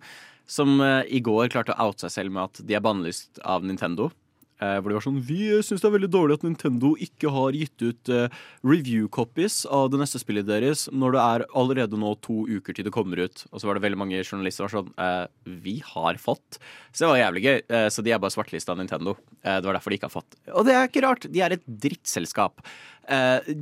som 0.50 0.82
i 0.82 1.20
går 1.22 1.52
klarte 1.54 1.76
å 1.76 1.92
oute 1.92 2.08
seg 2.08 2.16
selv 2.16 2.34
med 2.34 2.50
at 2.50 2.62
de 2.66 2.74
er 2.74 2.82
bannlyst 2.82 3.38
av 3.46 3.62
Nintendo. 3.62 4.10
Eh, 4.60 4.76
hvor 4.80 4.92
de 4.92 4.98
var 4.98 5.04
sånn 5.06 5.22
Vi 5.24 5.44
syns 5.64 5.80
det 5.80 5.88
er 5.88 5.94
veldig 5.94 6.10
dårlig 6.12 6.36
at 6.36 6.42
Nintendo 6.44 6.92
ikke 7.00 7.32
har 7.32 7.56
gitt 7.56 7.80
ut 7.80 8.12
eh, 8.12 8.28
review 8.68 9.08
copies 9.08 9.62
av 9.64 9.88
det 9.94 10.02
neste 10.02 10.20
spillet 10.20 10.50
deres 10.50 10.88
når 10.92 11.16
det 11.16 11.22
er 11.24 11.46
allerede 11.62 12.00
nå 12.00 12.12
to 12.26 12.42
uker 12.50 12.76
til 12.76 12.88
det 12.88 12.94
kommer 12.96 13.22
ut. 13.24 13.46
Og 13.54 13.62
så 13.62 13.70
var 13.70 13.80
det 13.80 13.86
veldig 13.86 14.00
mange 14.02 14.24
journalister 14.24 14.66
som 14.66 14.68
var 14.68 14.76
sånn 14.76 14.92
eh, 15.06 15.54
Vi 15.64 15.78
har 15.94 16.20
fått. 16.20 16.60
Så 16.92 17.06
det 17.06 17.12
var 17.14 17.22
jævlig 17.22 17.46
gøy. 17.46 17.58
Så 17.94 18.04
de 18.04 18.12
er 18.12 18.20
bare 18.22 18.34
svartlista 18.34 18.74
av 18.74 18.80
Nintendo. 18.82 19.14
Det 19.44 19.64
var 19.66 19.78
derfor 19.78 19.94
de 19.94 20.00
ikke 20.00 20.10
har 20.10 20.16
fått. 20.16 20.36
Og 20.58 20.66
det 20.68 20.76
er 20.76 20.90
ikke 20.90 21.04
rart. 21.06 21.28
De 21.32 21.42
er 21.46 21.54
et 21.56 21.64
drittselskap. 21.86 22.64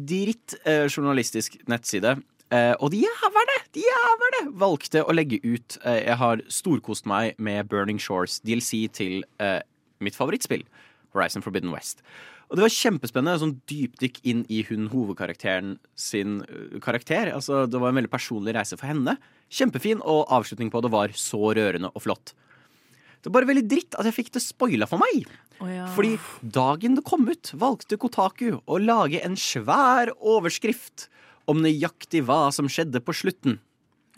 Dritt 0.07 0.55
journalistisk 0.65 1.59
nettside. 1.69 2.15
Uh, 2.47 2.71
og 2.79 2.93
de 2.93 3.01
jævlene, 3.01 3.55
de 3.75 3.81
jævlene 3.83 4.53
valgte 4.55 5.01
å 5.03 5.11
legge 5.11 5.41
ut 5.43 5.75
uh, 5.83 5.97
Jeg 5.99 6.15
har 6.21 6.43
storkost 6.47 7.03
meg 7.09 7.35
med 7.43 7.67
Burning 7.67 7.99
Shores, 7.99 8.37
DLC 8.39 8.85
til 8.95 9.25
eh, 9.43 9.59
mitt 10.03 10.17
favorittspill, 10.17 10.65
Horizon 11.15 11.45
Forbidden 11.45 11.73
West. 11.73 12.03
Og 12.47 12.55
det 12.55 12.63
var 12.63 12.71
kjempespennende. 12.71 13.39
Sånn 13.41 13.55
dypdykk 13.67 14.21
inn 14.31 14.43
i 14.53 14.61
hun 14.69 14.87
hovedkarakteren 14.91 15.75
sin 15.99 16.39
karakter. 16.83 17.33
Altså, 17.35 17.65
det 17.67 17.81
var 17.81 17.91
en 17.91 17.99
veldig 17.99 18.11
personlig 18.13 18.55
reise 18.55 18.79
for 18.79 18.87
henne. 18.87 19.17
Kjempefin, 19.51 19.99
og 20.03 20.29
avslutningen 20.31 20.71
på 20.71 20.83
det 20.83 20.93
var 20.93 21.15
så 21.19 21.41
rørende 21.57 21.91
og 21.93 22.05
flott. 22.05 22.33
Det 23.19 23.27
var 23.27 23.41
bare 23.41 23.49
veldig 23.49 23.65
dritt 23.67 23.97
at 23.99 24.07
jeg 24.07 24.15
fikk 24.15 24.33
det 24.37 24.43
spoila 24.45 24.87
for 24.87 25.01
meg. 25.01 25.27
Oh, 25.59 25.67
ja. 25.67 25.87
Fordi 25.91 26.15
dagen 26.55 26.95
det 26.95 27.03
kom 27.07 27.25
ut, 27.27 27.51
valgte 27.57 27.97
Kotaku 27.99 28.59
å 28.61 28.79
lage 28.79 29.19
en 29.25 29.35
svær 29.39 30.13
overskrift 30.15 31.07
om 31.49 31.63
nøyaktig 31.63 32.21
hva 32.27 32.47
som 32.55 32.69
skjedde 32.71 33.01
på 33.03 33.15
slutten. 33.15 33.57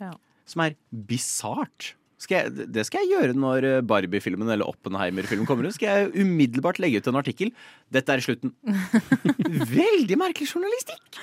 Ja. 0.02 0.12
Som 0.46 0.66
er 0.66 0.76
bisart. 0.90 1.94
Skal 2.20 2.36
jeg, 2.36 2.66
det 2.74 2.82
skal 2.84 3.06
jeg 3.06 3.14
gjøre 3.14 3.36
når 3.38 3.66
eh, 3.68 3.76
Barbie-filmen 3.88 4.50
eller 4.52 4.68
Oppenheimer-filmen 4.68 5.48
kommer 5.48 5.64
ut. 5.68 5.72
Skal 5.76 5.88
jeg 6.10 6.24
umiddelbart 6.26 6.80
legge 6.82 7.00
ut 7.00 7.08
en 7.08 7.16
artikkel. 7.20 7.52
Dette 7.92 8.12
er 8.12 8.24
slutten. 8.24 8.52
Veldig 9.80 10.18
merkelig 10.20 10.50
journalistikk. 10.52 11.20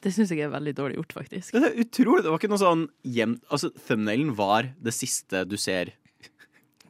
Det 0.00 0.10
syns 0.16 0.30
jeg 0.32 0.46
er 0.46 0.52
veldig 0.52 0.72
dårlig 0.78 0.96
gjort, 0.96 1.10
faktisk. 1.12 1.52
Det 1.52 1.68
er 1.68 1.80
utrolig. 1.82 2.22
Det 2.24 2.30
var 2.32 2.40
ikke 2.40 2.48
noe 2.48 2.60
sånn 2.62 2.84
jevnt 3.04 3.42
Altså, 3.52 3.68
thumbnailen 3.84 4.30
var 4.38 4.70
det 4.80 4.94
siste 4.96 5.42
du 5.44 5.58
ser 5.60 5.92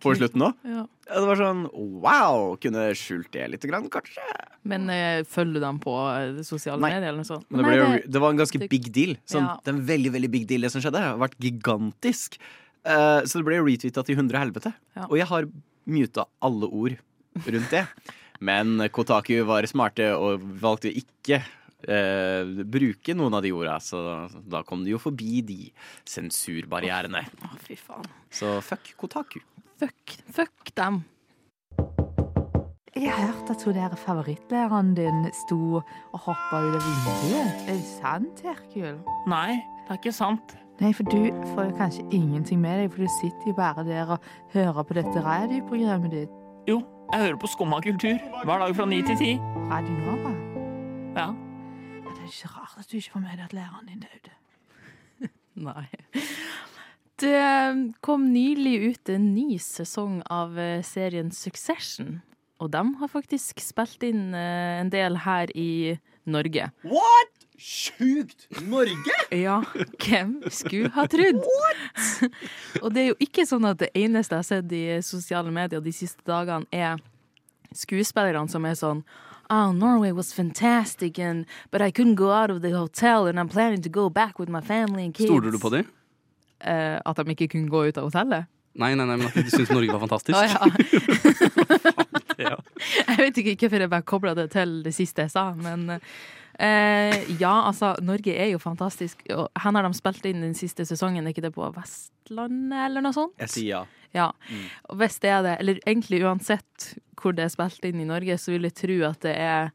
på 0.00 0.14
slutten 0.16 0.40
nå. 0.40 0.52
Ja. 0.64 0.84
Det 1.10 1.24
var 1.26 1.40
sånn 1.40 1.64
wow! 2.00 2.54
Kunne 2.62 2.86
skjult 2.96 3.28
det 3.34 3.48
litt, 3.52 3.66
grann, 3.68 3.90
kanskje. 3.92 4.24
Men 4.70 4.86
eh, 4.94 5.20
følger 5.28 5.58
du 5.58 5.64
dem 5.66 5.80
på 5.82 5.92
eh, 6.14 6.40
sosiale 6.46 6.80
Nei. 6.80 6.92
medier 6.94 7.10
eller 7.10 7.20
noe 7.20 7.28
sånt? 7.28 7.44
Men 7.50 7.66
det, 7.66 7.74
ble, 7.74 8.00
det 8.14 8.22
var 8.22 8.32
en 8.32 8.40
ganske 8.40 8.62
big 8.70 8.88
deal. 8.94 9.16
Sånn, 9.28 9.44
Ja. 9.50 9.58
Det 9.60 9.74
er 9.74 9.76
en 9.76 9.84
veldig 9.90 10.14
veldig 10.16 10.30
big 10.32 10.46
deal, 10.48 10.64
det 10.64 10.72
som 10.72 10.84
skjedde. 10.84 11.02
Det 11.02 11.10
har 11.10 11.20
vært 11.20 11.36
gigantisk. 11.42 12.38
Eh, 12.84 13.20
så 13.26 13.40
det 13.40 13.46
ble 13.46 13.60
retweeta 13.60 14.04
til 14.06 14.18
hundre 14.20 14.40
helvete. 14.40 14.72
Ja. 14.96 15.06
Og 15.08 15.18
jeg 15.20 15.28
har 15.30 15.48
muta 15.90 16.26
alle 16.44 16.68
ord 16.68 16.96
rundt 17.46 17.72
det. 17.72 17.84
Men 18.40 18.80
Kotaku 18.92 19.34
var 19.48 19.66
smarte 19.68 20.06
og 20.16 20.40
valgte 20.62 20.92
ikke 20.96 21.42
eh, 21.84 22.48
bruke 22.64 23.16
noen 23.16 23.36
av 23.36 23.44
de 23.44 23.52
orda, 23.52 23.76
så 23.84 24.00
da 24.32 24.62
kom 24.66 24.84
de 24.86 24.94
jo 24.94 25.00
forbi 25.02 25.42
de 25.44 25.60
sensurbarrierene. 26.08 27.26
Å, 27.28 27.54
fy 27.66 27.76
faen. 27.76 28.08
Så 28.32 28.58
fuck 28.64 28.94
Kotaku. 29.00 29.42
Fuck, 29.80 30.16
fuck 30.32 30.72
dem. 30.76 31.02
Jeg 32.96 33.14
hørte 33.14 33.54
at 33.54 33.62
hun 33.64 33.76
der 33.76 33.92
favorittlæreren 33.96 34.94
din 34.96 35.22
sto 35.44 35.78
og 35.78 36.18
hoppa 36.26 36.58
ut 36.64 36.80
av 36.80 36.88
vinduet. 36.88 37.62
Er 37.68 37.76
det 37.76 37.86
sant, 37.86 38.42
Herkul? 38.44 38.98
Nei, 39.30 39.60
det 39.86 39.94
er 39.94 40.00
ikke 40.00 40.16
sant. 40.16 40.56
Nei, 40.80 40.94
for 40.96 41.04
du 41.12 41.18
får 41.52 41.66
jo 41.68 41.72
kanskje 41.76 42.04
ingenting 42.16 42.60
med 42.62 42.78
deg, 42.80 42.92
for 42.92 43.04
du 43.04 43.10
sitter 43.18 43.50
jo 43.50 43.52
bare 43.58 43.82
der 43.84 44.14
og 44.14 44.28
hører 44.54 44.82
på 44.88 44.94
dette 44.96 45.22
radioprogrammet 45.26 46.14
ditt. 46.14 46.36
Jo, 46.68 46.78
jeg 47.12 47.20
hører 47.26 47.36
på 47.42 47.50
Skumma 47.52 47.82
kultur 47.84 48.16
hver 48.46 48.62
dag 48.62 48.72
fra 48.78 48.86
ni 48.88 49.02
til 49.04 49.18
ti. 49.20 49.30
Radio 49.68 49.98
Nova. 50.06 50.32
Ja. 51.18 51.26
Ja, 52.00 52.14
det 52.14 52.22
er 52.24 52.30
ikke 52.30 52.52
rart 52.54 52.78
at 52.80 52.88
du 52.88 52.96
ikke 52.96 53.12
får 53.12 53.24
med 53.26 53.34
deg 53.34 53.44
at 53.44 53.56
læreren 53.58 53.90
din 53.90 54.06
døde. 54.06 54.32
Nei. 55.68 55.84
Det 57.20 57.92
kom 58.00 58.24
nylig 58.32 58.74
ut 58.86 59.12
en 59.12 59.26
ny 59.34 59.58
sesong 59.60 60.22
av 60.32 60.56
eh, 60.56 60.80
serien 60.86 61.28
Succession. 61.28 62.22
Og 62.60 62.72
de 62.72 62.80
har 63.02 63.12
faktisk 63.12 63.60
spilt 63.60 64.08
inn 64.08 64.32
eh, 64.32 64.80
en 64.80 64.88
del 64.92 65.20
her 65.26 65.52
i 65.52 65.98
Norge. 66.24 66.70
What?! 66.88 67.39
Sjukt! 67.60 68.46
Norge?! 68.64 69.12
Ja, 69.36 69.58
hvem 70.00 70.38
skulle 70.48 70.88
ha 70.94 71.04
trodd? 71.12 71.42
What?! 71.44 72.30
og 72.82 72.94
det 72.94 73.02
er 73.02 73.08
jo 73.10 73.16
ikke 73.20 73.44
sånn 73.44 73.66
at 73.68 73.82
det 73.82 73.90
eneste 74.00 74.38
jeg 74.38 74.40
har 74.40 74.48
sett 74.48 74.72
i 74.72 74.84
sosiale 75.04 75.52
medier 75.52 75.82
de 75.84 75.92
siste 75.92 76.24
dagene, 76.24 76.64
er 76.72 76.96
skuespillerne 77.76 78.48
som 78.48 78.64
er 78.64 78.78
sånn 78.80 79.04
Oh, 79.50 79.72
Norway 79.74 80.12
was 80.12 80.32
fantastic, 80.32 81.18
and, 81.18 81.44
but 81.72 81.82
I 81.82 81.90
couldn't 81.90 82.14
go 82.14 82.30
out 82.30 82.52
of 82.52 82.62
the 82.62 82.70
hotel, 82.70 83.26
and 83.26 83.36
I'm 83.36 83.48
planning 83.48 83.82
to 83.82 83.88
go 83.88 84.08
back 84.08 84.38
with 84.38 84.48
my 84.48 84.60
family 84.60 85.04
and 85.04 85.12
kids. 85.12 85.26
Stoler 85.26 85.50
du 85.50 85.58
på 85.58 85.72
dem? 85.74 85.88
Uh, 86.62 87.00
at 87.02 87.16
de 87.18 87.34
ikke 87.34 87.48
kunne 87.56 87.66
gå 87.68 87.88
ut 87.88 87.98
av 87.98 88.06
hotellet? 88.06 88.46
Nei, 88.78 88.92
nei, 88.94 89.08
nei, 89.10 89.16
men 89.18 89.26
at 89.26 89.34
de 89.34 89.50
syntes 89.50 89.72
Norge 89.74 89.90
var 89.90 90.04
fantastisk. 90.06 90.38
Å, 90.38 90.46
ja. 90.46 91.96
Ja. 92.40 92.56
Jeg 93.04 93.18
vet 93.18 93.38
ikke 93.42 93.66
hvorfor 93.66 93.82
jeg 93.84 93.90
bare 93.92 94.06
kobla 94.08 94.32
det 94.38 94.46
til 94.54 94.78
det 94.86 94.94
siste 94.96 95.26
jeg 95.26 95.32
sa, 95.34 95.50
men 95.58 95.98
eh, 96.60 97.16
ja, 97.40 97.52
altså, 97.70 97.94
Norge 98.04 98.34
er 98.36 98.52
jo 98.52 98.60
fantastisk. 98.62 99.22
Og 99.34 99.48
her 99.58 99.72
har 99.78 99.86
de 99.88 99.92
spilt 99.98 100.26
inn 100.30 100.44
den 100.44 100.54
siste 100.58 100.84
sesongen, 100.88 101.24
er 101.26 101.34
ikke 101.34 101.44
det 101.48 101.54
på 101.56 101.68
Vestlandet 101.76 102.84
eller 102.86 103.04
noe 103.04 103.16
sånt? 103.16 103.34
Jeg 103.40 103.52
sier 103.54 103.70
ja. 103.74 103.82
Ja. 104.12 104.28
Og 104.90 104.98
hvis 104.98 105.20
det 105.22 105.30
er 105.30 105.44
det, 105.46 105.56
eller 105.62 105.78
egentlig 105.86 106.18
uansett 106.26 106.88
hvor 107.20 107.34
det 107.36 107.44
er 107.46 107.52
spilt 107.52 107.84
inn 107.86 108.00
i 108.02 108.08
Norge, 108.08 108.34
så 108.40 108.50
vil 108.54 108.66
jeg 108.66 108.74
tro 108.80 108.96
at 109.06 109.20
det 109.22 109.34
er 109.38 109.68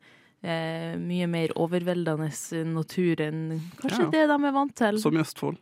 eh, 0.43 0.95
mye 0.99 1.27
mer 1.31 1.53
overveldende 1.55 2.31
natur 2.73 3.21
enn 3.23 3.45
kanskje 3.79 4.01
Ja. 4.03 4.09
det 4.17 4.25
de 4.33 4.39
er 4.49 4.55
vant 4.57 4.75
til. 4.75 4.99
Som 4.99 5.15
i 5.15 5.21
Østfold. 5.23 5.61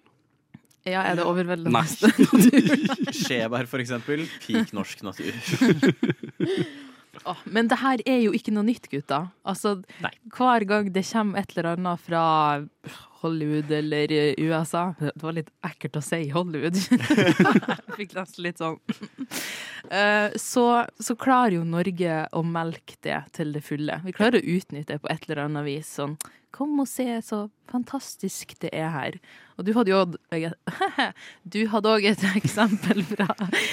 Ja, 0.83 1.03
er 1.07 1.15
det 1.15 1.23
overveldende? 1.23 1.71
Nei. 1.71 3.13
Skjeberg, 3.23 3.69
for 3.71 3.79
eksempel. 3.79 4.25
Peak 4.43 4.73
norsk 4.75 5.03
natur. 5.05 5.31
Åh, 7.29 7.41
men 7.45 7.69
det 7.71 7.77
her 7.83 8.01
er 8.09 8.19
jo 8.25 8.33
ikke 8.35 8.53
noe 8.55 8.65
nytt, 8.67 8.89
gutta. 8.91 9.27
Altså, 9.47 9.77
Nei. 10.03 10.11
hver 10.33 10.65
gang 10.69 10.91
det 10.95 11.05
kommer 11.11 11.39
et 11.43 11.53
eller 11.53 11.73
annet 11.75 12.01
fra 12.01 12.23
Hollywood 13.23 13.69
eller 13.71 14.11
eh, 14.11 14.33
USA 14.43 14.89
Det 14.99 15.21
var 15.21 15.37
litt 15.37 15.51
ekkelt 15.63 15.99
å 15.99 16.03
si 16.03 16.25
Hollywood. 16.33 16.75
Jeg 16.89 17.95
fikk 17.99 18.17
nesten 18.17 18.47
litt 18.47 18.59
sånn 18.63 18.79
Eh, 19.91 20.31
så, 20.39 20.85
så 20.99 21.15
klarer 21.19 21.57
jo 21.57 21.65
Norge 21.67 22.21
å 22.31 22.41
melke 22.47 22.95
det 23.03 23.17
til 23.35 23.51
det 23.53 23.61
fulle. 23.67 23.99
Vi 24.05 24.13
klarer 24.15 24.39
å 24.39 24.53
utnytte 24.55 24.95
det 24.95 25.01
på 25.03 25.11
et 25.11 25.27
eller 25.27 25.43
annet 25.43 25.67
vis. 25.67 25.89
Sånn 25.99 26.15
Kom 26.53 26.75
og 26.83 26.85
se 26.89 27.05
så 27.25 27.47
fantastisk 27.71 28.53
det 28.61 28.69
er 28.77 28.91
her. 28.93 29.15
Og 29.57 29.65
du 29.65 29.71
hadde 29.73 29.89
jo 29.89 30.01
Du 31.55 31.59
hadde 31.71 31.93
òg 31.95 32.05
et 32.11 32.23
eksempel 32.39 33.01
fra 33.09 33.27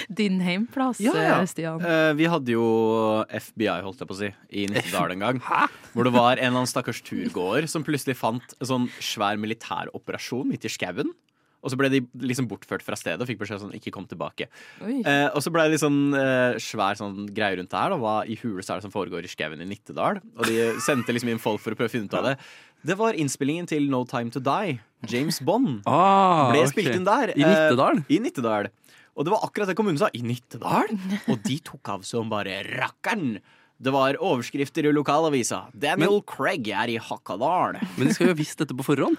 din 0.09 0.41
heimplass, 0.45 1.01
Ja, 1.05 1.15
ja. 1.17 1.39
eh, 1.43 1.49
Stian. 1.51 1.81
Eh, 1.85 2.13
vi 2.19 2.29
hadde 2.33 2.57
jo 2.57 2.65
FBI, 3.29 3.71
holdt 3.85 4.01
jeg 4.03 4.11
på 4.11 4.17
å 4.17 4.21
si, 4.23 4.33
i 4.63 4.67
Nittedal 4.73 5.13
en 5.17 5.27
gang. 5.29 5.43
Hvor 5.95 6.09
det 6.09 6.15
var 6.17 6.35
en 6.39 6.45
eller 6.51 6.63
annen 6.63 6.71
stakkars 6.73 7.03
turgåer 7.07 7.69
som 7.71 7.85
plutselig 7.87 8.17
fant 8.21 8.57
en 8.61 8.71
sånn 8.75 8.89
svær 9.03 9.37
militæroperasjon 9.41 10.49
midt 10.51 10.65
i 10.69 10.73
skauen. 10.73 11.13
Og 11.61 11.69
så 11.69 11.77
ble 11.77 11.91
de 11.93 11.99
liksom 12.25 12.47
bortført 12.49 12.81
fra 12.81 12.97
stedet 12.97 13.21
og 13.21 13.29
fikk 13.29 13.43
beskjed 13.43 13.61
sånn 13.61 13.75
ikke 13.77 13.91
kom 13.93 14.07
tilbake. 14.09 14.47
Eh, 14.81 15.27
og 15.29 15.43
så 15.45 15.51
ble 15.53 15.67
det 15.69 15.77
sånn 15.83 15.99
eh, 16.17 16.55
svær 16.57 16.97
sånn 16.97 17.27
greie 17.37 17.59
rundt 17.59 17.69
det 17.75 17.77
her. 17.77 17.93
Da. 17.93 17.99
Hva 18.01 18.15
i 18.25 18.39
huleste 18.41 18.73
er 18.73 18.81
det 18.81 18.87
som 18.87 18.95
foregår 18.95 19.29
i 19.29 19.33
skauen 19.33 19.61
i 19.61 19.67
Nittedal? 19.69 20.23
Og 20.39 20.49
de 20.49 20.71
sendte 20.81 21.13
liksom 21.13 21.35
inn 21.35 21.43
folk 21.43 21.61
for 21.61 21.77
å 21.77 21.77
prøve 21.77 21.93
å 21.93 21.93
finne 21.93 22.09
ut 22.09 22.17
av 22.17 22.31
det. 22.31 22.35
Det 22.87 22.97
var 22.97 23.13
innspillingen 23.19 23.67
til 23.69 23.89
No 23.93 24.05
Time 24.09 24.31
To 24.35 24.41
Die. 24.41 24.79
James 25.09 25.39
Bond 25.45 25.83
Ah, 25.89 26.51
ble 26.53 26.63
ok. 26.67 26.73
spilt 26.75 26.95
inn 26.97 27.05
der. 27.09 27.33
I 27.37 27.43
eh, 27.45 27.49
Nittedal? 27.49 28.03
I 28.09 28.19
Nittedal. 28.25 28.69
Og 29.17 29.25
det 29.27 29.33
var 29.35 29.43
akkurat 29.45 29.69
det 29.69 29.77
kommunen 29.77 29.99
sa. 30.01 30.09
I 30.17 30.23
Nittedal? 30.25 30.93
Og 31.31 31.41
de 31.45 31.59
tok 31.65 31.89
av 31.93 32.05
som 32.09 32.29
bare 32.33 32.61
rakkeren. 32.69 33.39
Det 33.81 33.93
var 33.95 34.17
overskrifter 34.21 34.85
i 34.89 34.93
lokalavisa. 34.93 35.67
Daniel 35.73 36.21
Craig 36.29 36.69
er 36.69 36.93
i 36.93 36.99
Hakadal. 37.01 37.79
Men 37.97 38.09
de 38.11 38.15
skal 38.17 38.29
jo 38.29 38.35
ha 38.35 38.39
visst 38.41 38.61
dette 38.61 38.77
på 38.77 38.85
forhånd. 38.85 39.17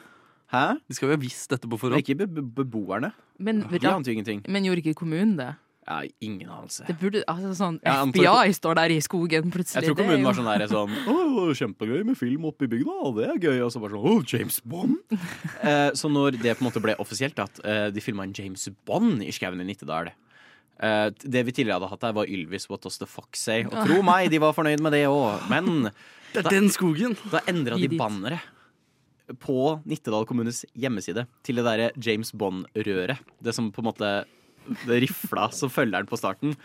Hæ? 0.53 0.65
De 0.85 0.93
skal 0.97 1.09
jo 1.09 1.15
ha 1.15 1.21
visst 1.21 1.49
dette 1.53 1.69
på 1.69 1.79
forhånd. 1.81 2.01
Ikke 2.03 2.17
be 2.19 2.27
be 2.29 2.43
beboerne. 2.61 3.09
Men, 3.41 3.63
De 3.71 3.79
ante 3.89 4.11
jo 4.11 4.17
ingenting. 4.17 4.43
men 4.47 4.65
gjorde 4.67 4.83
ikke 4.83 4.99
kommunen 5.01 5.33
det? 5.39 5.53
Ja, 5.91 6.07
ingen 6.23 6.47
anelse. 6.47 6.85
Det 6.87 6.95
burde, 7.01 7.21
altså 7.27 7.51
sånn, 7.59 7.77
Jeg 7.83 7.91
antar- 7.91 8.23
FBI 8.23 8.55
står 8.55 8.79
der 8.79 8.93
i 8.95 8.99
skogen 9.03 9.51
plutselig. 9.51 9.83
Jeg 9.83 9.89
tror 9.91 9.99
kommunen 9.99 10.23
var 10.23 10.37
sånn 10.39 10.47
der 10.47 10.67
sånn 10.71 10.95
Å, 11.11 11.51
kjempegøy 11.59 12.05
med 12.07 12.15
film 12.19 12.47
oppe 12.47 12.63
i 12.63 12.71
bygda, 12.71 12.97
det 13.19 13.27
er 13.27 13.41
gøy. 13.43 13.59
Og 13.65 13.71
så 13.75 13.81
bare 13.83 13.97
sånn 13.97 14.07
Å, 14.07 14.15
James 14.31 14.61
Bond? 14.63 14.97
eh, 15.61 15.91
så 15.99 16.07
når 16.11 16.39
det 16.39 16.55
på 16.55 16.63
en 16.63 16.69
måte 16.71 16.83
ble 16.87 16.95
offisielt 17.03 17.39
at 17.43 17.59
eh, 17.67 17.89
de 17.91 17.99
filma 18.07 18.23
en 18.23 18.33
James 18.39 18.69
Bond 18.87 19.21
i 19.27 19.31
skauen 19.35 19.59
i 19.61 19.67
Nittedal, 19.67 20.13
Eh, 20.81 21.11
det 21.13 21.43
vi 21.45 21.51
tidligere 21.53 21.75
hadde 21.77 21.89
hatt 21.91 22.01
der, 22.01 22.13
var 22.17 22.25
Ylvis 22.25 22.63
What 22.71 22.81
Does 22.81 22.95
The 22.97 23.05
Fox 23.05 23.43
Say. 23.45 23.59
Og 23.69 23.75
tro 23.85 23.99
meg, 24.07 24.31
de 24.33 24.39
var 24.41 24.55
fornøyd 24.57 24.81
med 24.81 24.95
det 24.95 25.03
òg. 25.05 25.43
Men 25.51 25.91
Det 26.33 26.41
er 26.41 26.47
den 26.55 26.71
skogen! 26.73 27.13
da 27.29 27.37
endra 27.51 27.77
de 27.77 27.85
banneret 27.99 28.41
på 29.45 29.75
Nittedal 29.85 30.25
kommunes 30.25 30.63
hjemmeside 30.73 31.27
til 31.45 31.59
det 31.61 31.65
derre 31.67 31.91
James 32.01 32.33
Bond-røret. 32.33 33.21
Det 33.45 33.53
som 33.53 33.69
på 33.71 33.83
en 33.83 33.89
måte 33.91 34.09
rifla 34.87 35.49
som 35.55 35.71
følgeren 35.73 36.09
på 36.09 36.19
starten. 36.19 36.55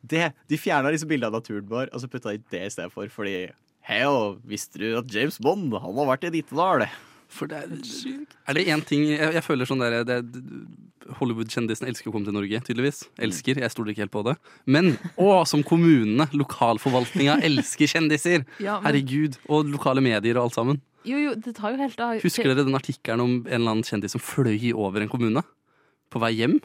Det, 0.00 0.30
De 0.48 0.56
fjerna 0.60 0.92
disse 0.94 1.08
bildene 1.08 1.28
av 1.28 1.40
naturen 1.42 1.68
vår, 1.68 1.90
og 1.92 2.00
så 2.00 2.08
putta 2.08 2.32
de 2.32 2.42
det 2.52 2.64
i 2.66 2.72
stedet 2.72 2.92
for. 2.94 3.08
Fordi 3.12 3.50
Hei, 3.88 4.02
visste 4.46 4.78
du 4.78 4.90
at 4.98 5.08
James 5.12 5.38
Bond 5.40 5.72
han 5.72 5.96
har 5.96 6.08
vært 6.12 6.26
i 6.28 6.34
Nittedal? 6.34 6.84
For 7.30 7.46
det 7.46 7.60
er, 7.62 7.70
er 8.50 8.56
det 8.58 8.64
én 8.74 8.82
ting 8.82 9.04
jeg, 9.06 9.32
jeg 9.36 9.42
føler 9.46 9.68
sånn 9.68 9.80
der 9.80 10.00
det, 10.06 10.16
Hollywood-kjendisene 11.18 11.88
elsker 11.90 12.10
å 12.10 12.14
komme 12.14 12.26
til 12.28 12.34
Norge, 12.36 12.60
tydeligvis. 12.66 13.04
Elsker. 13.22 13.60
Jeg 13.62 13.72
stoler 13.72 13.94
ikke 13.94 14.04
helt 14.04 14.14
på 14.14 14.22
det. 14.26 14.34
Men 14.70 14.92
å, 15.14 15.42
som 15.48 15.62
kommunene, 15.66 16.26
lokalforvaltninga, 16.36 17.38
elsker 17.46 17.90
kjendiser! 17.90 18.44
Ja, 18.60 18.76
men, 18.78 18.90
Herregud. 18.90 19.38
Og 19.50 19.70
lokale 19.72 20.02
medier 20.04 20.38
og 20.38 20.48
alt 20.48 20.58
sammen. 20.58 20.82
jo, 21.08 21.18
jo, 21.22 21.36
det 21.38 21.54
tar 21.56 21.74
jo 21.74 21.80
helt 21.80 22.02
av. 22.04 22.18
Husker 22.22 22.50
dere 22.50 22.66
den 22.66 22.76
artikkelen 22.76 23.22
om 23.24 23.34
en 23.46 23.56
eller 23.56 23.76
annen 23.76 23.86
kjendis 23.86 24.14
som 24.16 24.22
fløy 24.22 24.72
over 24.74 25.02
en 25.04 25.10
kommune? 25.12 25.42
På 26.12 26.22
vei 26.22 26.34
hjem? 26.36 26.58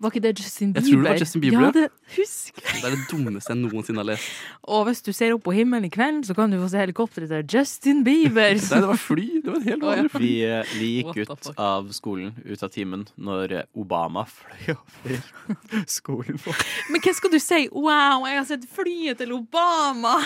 Var 0.00 0.10
ikke 0.10 0.22
det 0.24 0.32
Justin 0.40 0.72
Bieber? 0.72 0.80
Jeg 0.84 0.92
tror 0.94 1.02
det 1.04 1.10
var 1.10 1.20
Justin 1.22 1.40
Bieber, 1.44 1.60
Ja, 1.60 1.66
ja. 1.66 1.70
det, 1.72 2.14
husk! 2.16 2.60
Det 2.64 2.84
er 2.84 2.94
det 2.96 3.02
dummeste 3.10 3.52
jeg 3.54 3.60
noensinne 3.62 4.02
har 4.02 4.08
lest. 4.10 4.30
Og 4.74 4.86
hvis 4.88 5.02
du 5.06 5.12
ser 5.14 5.34
opp 5.36 5.44
på 5.46 5.54
himmelen 5.54 5.86
i 5.86 5.92
kveld, 5.94 6.24
så 6.26 6.34
kan 6.36 6.50
du 6.52 6.58
få 6.62 6.68
se 6.72 6.80
helikopteret 6.82 7.30
til 7.30 7.58
Justin 7.58 8.02
Bieber. 8.06 8.54
Nei, 8.58 8.80
det 8.84 8.88
var 8.90 9.00
fly. 9.00 9.26
Det 9.44 9.52
var 9.52 9.60
en 9.60 9.68
helt 9.68 9.86
vanlig 9.86 10.12
fly. 10.14 10.22
Vi, 10.24 10.32
eh, 10.48 10.74
vi 10.80 10.90
gikk 10.98 11.20
ut 11.24 11.50
av 11.60 11.90
skolen, 11.96 12.32
ut 12.44 12.62
av 12.66 12.72
timen, 12.74 13.06
når 13.16 13.56
eh, 13.60 13.68
Obama 13.78 14.26
fløy 14.30 14.74
over 14.74 15.22
skolen 15.98 16.40
vår. 16.44 16.64
Men 16.90 17.04
hva 17.04 17.14
skal 17.16 17.34
du 17.34 17.38
si? 17.42 17.62
Wow, 17.74 18.26
jeg 18.28 18.40
har 18.40 18.48
sett 18.50 18.66
flyet 18.74 19.20
til 19.22 19.32
Obama! 19.36 20.16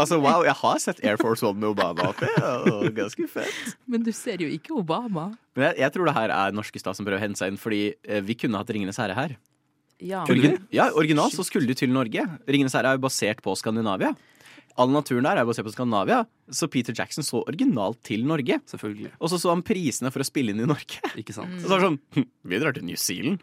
Altså, 0.00 0.16
wow, 0.22 0.42
jeg 0.46 0.56
har 0.62 0.78
sett 0.80 1.02
Air 1.04 1.18
Force 1.20 1.44
One 1.46 1.60
med 1.60 1.72
Obama 1.74 2.10
oppi. 2.14 2.28
og 2.72 2.88
Ganske 2.96 3.26
fett. 3.30 3.76
Men 3.90 4.04
du 4.06 4.12
ser 4.16 4.40
jo 4.42 4.48
ikke 4.50 4.72
Obama. 4.80 5.30
Men 5.58 5.66
jeg, 5.66 5.80
jeg 5.82 5.92
tror 5.96 6.06
det 6.08 6.14
her 6.14 6.32
er 6.32 6.54
norske 6.54 6.78
stat 6.80 6.96
som 6.96 7.04
prøver 7.04 7.18
å 7.18 7.24
hente 7.24 7.40
seg 7.42 7.50
inn, 7.52 7.58
fordi 7.60 7.80
eh, 8.06 8.20
vi 8.24 8.36
kunne 8.38 8.60
hatt 8.60 8.70
Ringenes 8.72 9.00
herre 9.02 9.09
her. 9.16 9.36
Ja. 10.00 10.22
Origin, 10.24 10.56
ja, 10.72 10.88
Originalt 10.96 11.34
så 11.36 11.44
skulle 11.44 11.68
de 11.68 11.74
til 11.76 11.90
Norge. 11.92 12.22
Ringenes 12.48 12.72
herre 12.76 12.94
er 12.94 12.98
jo 12.98 13.04
basert 13.04 13.42
på 13.44 13.52
Skandinavia. 13.58 14.14
All 14.80 14.88
naturen 14.94 15.26
der 15.26 15.36
er 15.36 15.44
basert 15.48 15.66
på 15.66 15.72
Skandinavia, 15.74 16.22
så 16.48 16.68
Peter 16.72 16.94
Jackson 16.96 17.26
så 17.26 17.42
originalt 17.44 18.00
til 18.06 18.24
Norge. 18.24 18.60
Selvfølgelig. 18.70 19.10
Og 19.20 19.28
så 19.32 19.40
så 19.42 19.52
han 19.52 19.64
prisene 19.66 20.12
for 20.14 20.24
å 20.24 20.28
spille 20.28 20.54
inn 20.54 20.62
i 20.62 20.68
Norge. 20.70 21.02
Ikke 21.20 21.36
sant. 21.36 21.58
Så 21.60 21.68
var 21.68 21.82
det 21.82 21.88
sånn 21.90 21.98
hm, 22.16 22.28
Vi 22.48 22.60
drar 22.62 22.76
til 22.78 22.86
New 22.88 22.96
Zealand. 22.96 23.42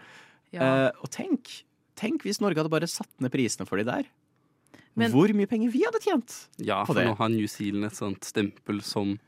Ja. 0.55 0.63
Eh, 0.87 1.03
og 1.03 1.11
tenk, 1.13 1.51
tenk 1.99 2.23
hvis 2.25 2.41
Norge 2.41 2.63
hadde 2.63 2.73
bare 2.73 2.89
satt 2.89 3.11
ned 3.21 3.33
prisene 3.33 3.67
for 3.69 3.77
de 3.77 3.85
der. 3.85 4.09
Men- 4.97 5.11
Hvor 5.13 5.29
mye 5.37 5.45
penger 5.51 5.69
vi 5.75 5.83
hadde 5.85 6.01
tjent. 6.01 6.47
Ja, 6.57 6.81
på 6.87 6.95
for 6.95 7.05
nå 7.05 7.13
har 7.19 7.29
New 7.29 7.45
Zealand 7.45 7.85
et 7.91 7.99
sånt 7.99 8.25
stempel 8.25 8.81
som 8.81 9.19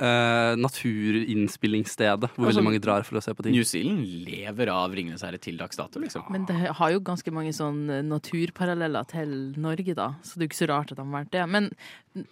eh, 0.00 0.52
naturinnspillingsstedet, 0.60 2.30
hvor 2.34 2.48
Altså, 2.48 2.58
veldig 2.58 2.66
mange 2.66 2.82
drar 2.82 3.06
for 3.06 3.20
å 3.20 3.22
se 3.24 3.34
på 3.36 3.44
ting. 3.46 3.54
New 3.56 3.66
Zealand 3.68 4.04
lever 4.26 4.72
av 4.72 4.94
Ringenes 4.96 5.24
herre 5.26 5.40
til 5.42 5.60
dags 5.60 5.78
dato, 5.78 6.02
liksom. 6.02 6.26
Men 6.32 6.46
det 6.48 6.58
har 6.78 6.94
jo 6.94 7.02
ganske 7.04 7.34
mange 7.34 7.52
sånn 7.56 7.84
naturparalleller 8.08 9.08
til 9.10 9.34
Norge, 9.60 9.96
da. 9.98 10.14
Så 10.24 10.36
det 10.36 10.46
er 10.46 10.48
jo 10.48 10.52
ikke 10.52 10.62
så 10.62 10.70
rart 10.72 10.94
at 10.94 11.00
de 11.00 11.06
har 11.06 11.18
vært 11.20 11.34
det. 11.36 11.44
Men 11.50 11.70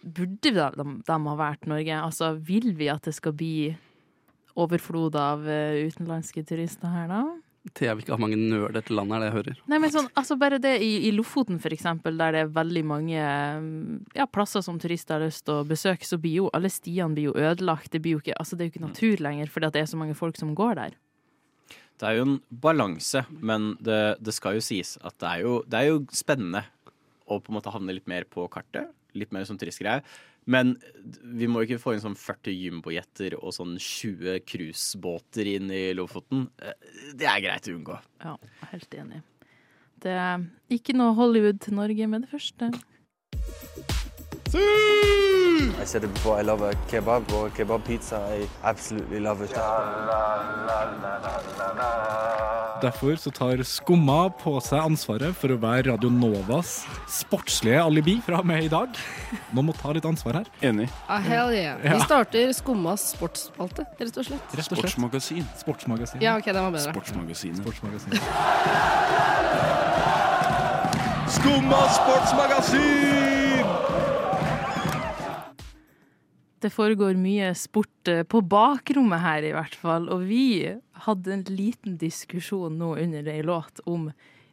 burde 0.03 0.55
de, 0.55 0.71
de, 0.81 0.89
de 1.07 1.21
ha 1.29 1.37
vært 1.39 1.69
Norge? 1.71 2.01
Altså, 2.01 2.33
vil 2.41 2.73
vi 2.79 2.91
at 2.93 3.07
det 3.07 3.15
skal 3.19 3.37
bli 3.39 3.77
overflod 4.59 5.17
av 5.19 5.45
eh, 5.49 5.85
utenlandske 5.89 6.43
turister 6.49 6.91
her, 6.91 7.07
da? 7.11 7.23
Thea 7.77 7.95
vil 7.95 8.05
ikke 8.05 8.15
ha 8.17 8.21
mange 8.21 8.39
nerder 8.41 8.85
til 8.85 8.99
landet, 8.99 9.17
er 9.17 9.21
det 9.21 9.29
jeg 9.29 9.37
hører. 9.37 9.59
Nei, 9.73 9.81
men 9.83 9.93
sånn, 9.95 10.09
altså 10.19 10.37
bare 10.41 10.61
det 10.63 10.75
i, 10.85 10.93
i 11.09 11.13
Lofoten, 11.15 11.59
for 11.63 11.75
eksempel, 11.75 12.17
der 12.21 12.37
det 12.37 12.45
er 12.45 12.55
veldig 12.55 12.85
mange 12.89 13.25
mm, 13.65 13.99
ja, 14.19 14.29
plasser 14.31 14.65
som 14.65 14.81
turister 14.81 15.19
har 15.19 15.27
lyst 15.27 15.45
til 15.47 15.61
å 15.61 15.67
besøke, 15.69 16.09
så 16.09 16.21
blir 16.23 16.43
jo 16.43 16.49
alle 16.57 16.71
stiene 16.73 17.17
blir 17.17 17.31
jo 17.31 17.37
ødelagt. 17.37 17.91
Det, 17.93 18.03
blir 18.05 18.17
jo 18.17 18.23
ikke, 18.23 18.39
altså 18.39 18.57
det 18.57 18.65
er 18.65 18.71
jo 18.71 18.75
ikke 18.77 18.87
natur 18.87 19.25
lenger, 19.29 19.53
fordi 19.53 19.71
at 19.71 19.77
det 19.77 19.85
er 19.85 19.93
så 19.93 20.01
mange 20.01 20.17
folk 20.19 20.41
som 20.41 20.55
går 20.59 20.81
der. 20.81 20.99
Det 21.99 22.07
er 22.07 22.19
jo 22.21 22.27
en 22.29 22.39
balanse, 22.63 23.25
men 23.43 23.73
det, 23.83 24.01
det 24.23 24.35
skal 24.37 24.59
jo 24.59 24.65
sies 24.65 24.95
at 25.03 25.17
det 25.19 25.31
er 25.33 25.45
jo, 25.47 25.55
det 25.67 25.81
er 25.81 25.91
jo 25.91 26.03
spennende 26.15 26.63
å 27.29 27.41
på 27.43 27.51
en 27.51 27.59
måte 27.59 27.73
havne 27.75 27.97
litt 27.97 28.09
mer 28.11 28.27
på 28.31 28.47
kartet. 28.53 28.93
Litt 29.19 29.33
mer 29.35 29.47
som 29.49 29.59
turistgreie. 29.59 30.03
Men 30.49 30.75
vi 31.39 31.47
må 31.51 31.61
ikke 31.67 31.77
få 31.83 31.93
inn 31.95 32.01
sånn 32.01 32.17
40 32.17 32.55
jumbojeter 32.57 33.35
og 33.39 33.53
sånn 33.53 33.75
20 33.77 34.39
cruisebåter 34.49 35.51
inn 35.57 35.69
i 35.75 35.83
Lofoten. 35.97 36.47
Eh, 36.63 36.73
Det 37.15 37.29
er 37.29 37.43
greit 37.45 37.69
å 37.69 37.75
unngå. 37.77 37.99
Ja, 38.25 38.37
helt 38.73 38.95
enig. 38.97 39.21
Det 40.01 40.15
er 40.15 40.47
ikke 40.73 40.95
noe 40.97 41.13
Hollywood 41.19 41.61
til 41.61 41.75
Norge 41.77 42.07
med 42.09 42.25
det 42.25 42.31
første. 42.33 42.71
I 45.81 45.85
said 45.85 46.03
it 46.05 46.13
before, 46.13 46.37
I 46.41 46.43
love 46.43 46.61
a 46.63 46.73
kebab 46.91 47.33
or 47.33 47.47
a 47.47 47.51
kebab 47.51 47.85
pizza. 47.85 48.17
I 48.17 48.49
absolutely 48.65 49.21
love 49.21 49.43
it. 49.45 49.53
Derfor 52.83 53.17
så 53.17 53.31
tar 53.31 53.63
Skumma 53.63 54.31
på 54.31 54.61
seg 54.63 54.79
ansvaret 54.83 55.35
for 55.39 55.55
å 55.55 55.59
være 55.59 55.89
Radio 55.93 56.11
Novas 56.11 56.85
sportslige 57.11 57.79
alibi 57.83 58.19
fra 58.27 58.39
og 58.43 58.47
med 58.47 58.67
i 58.67 58.71
dag. 58.71 58.99
Noen 59.55 59.71
må 59.71 59.75
ta 59.79 59.95
litt 59.95 60.07
ansvar 60.07 60.41
her. 60.41 60.51
Enig. 60.63 60.89
Ah, 61.07 61.23
hell 61.23 61.55
yeah. 61.55 61.79
Ja. 61.83 61.95
Vi 61.95 62.07
starter 62.07 62.53
Skummas 62.59 63.09
sportsspalte, 63.15 63.87
rett 63.99 64.19
og 64.19 64.29
slett. 64.31 64.55
Rett 64.55 64.67
og 64.67 64.79
slett. 64.79 64.95
Sportsmagasin. 64.95 65.47
Sportsmagasin. 65.63 66.23
Ja, 66.23 66.37
ok, 66.39 66.51
den 66.51 66.63
var 66.63 66.75
bedre. 66.75 66.91
Sportsmagasinet. 66.95 67.63
Sportsmagasin. 67.63 68.11
Skumma 71.39 71.83
sportsmagasin! 71.99 73.38
Det 76.61 76.73
foregår 76.75 77.15
mye 77.21 77.53
sport 77.59 78.11
eh, 78.11 78.25
på 78.27 78.41
bakrommet 78.43 79.23
her, 79.23 79.47
i 79.47 79.55
hvert 79.55 79.77
fall. 79.79 80.09
Og 80.11 80.25
vi 80.27 80.43
hadde 81.05 81.33
en 81.37 81.47
liten 81.55 81.99
diskusjon 82.01 82.75
nå 82.81 82.97
under 82.99 83.31
ei 83.31 83.43
låt 83.47 83.83
om 83.87 84.09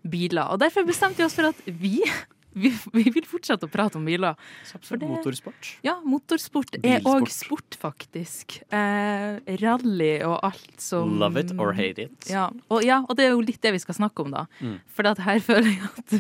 biler. 0.06 0.46
Og 0.54 0.62
derfor 0.62 0.86
bestemte 0.86 1.22
vi 1.24 1.26
oss 1.26 1.34
for 1.38 1.50
at 1.50 1.64
vi, 1.66 1.96
vi, 2.62 2.70
vi 2.94 3.06
vil 3.16 3.26
fortsette 3.26 3.66
å 3.66 3.72
prate 3.74 3.98
om 3.98 4.06
biler. 4.06 4.38
For 4.76 5.02
det- 5.02 5.10
Motorsport. 5.10 5.72
Ja, 5.86 5.98
motorsport 6.06 6.78
er 6.84 7.02
òg 7.10 7.26
sport, 7.34 7.78
faktisk. 7.82 8.60
Eh, 8.70 9.42
rally 9.66 10.14
og 10.28 10.38
alt 10.46 10.78
som 10.86 11.18
Love 11.22 11.42
it 11.42 11.56
or 11.58 11.74
hate 11.74 12.06
it. 12.06 12.30
Ja 12.30 12.52
og, 12.70 12.86
ja, 12.86 13.02
og 13.10 13.18
det 13.18 13.26
er 13.26 13.34
jo 13.34 13.42
litt 13.42 13.62
det 13.66 13.74
vi 13.80 13.82
skal 13.82 13.98
snakke 13.98 14.28
om, 14.28 14.36
da. 14.38 14.46
Mm. 14.62 14.78
For 14.94 15.10
her 15.26 15.42
føler 15.50 15.74
jeg 15.74 15.90
at 15.90 16.18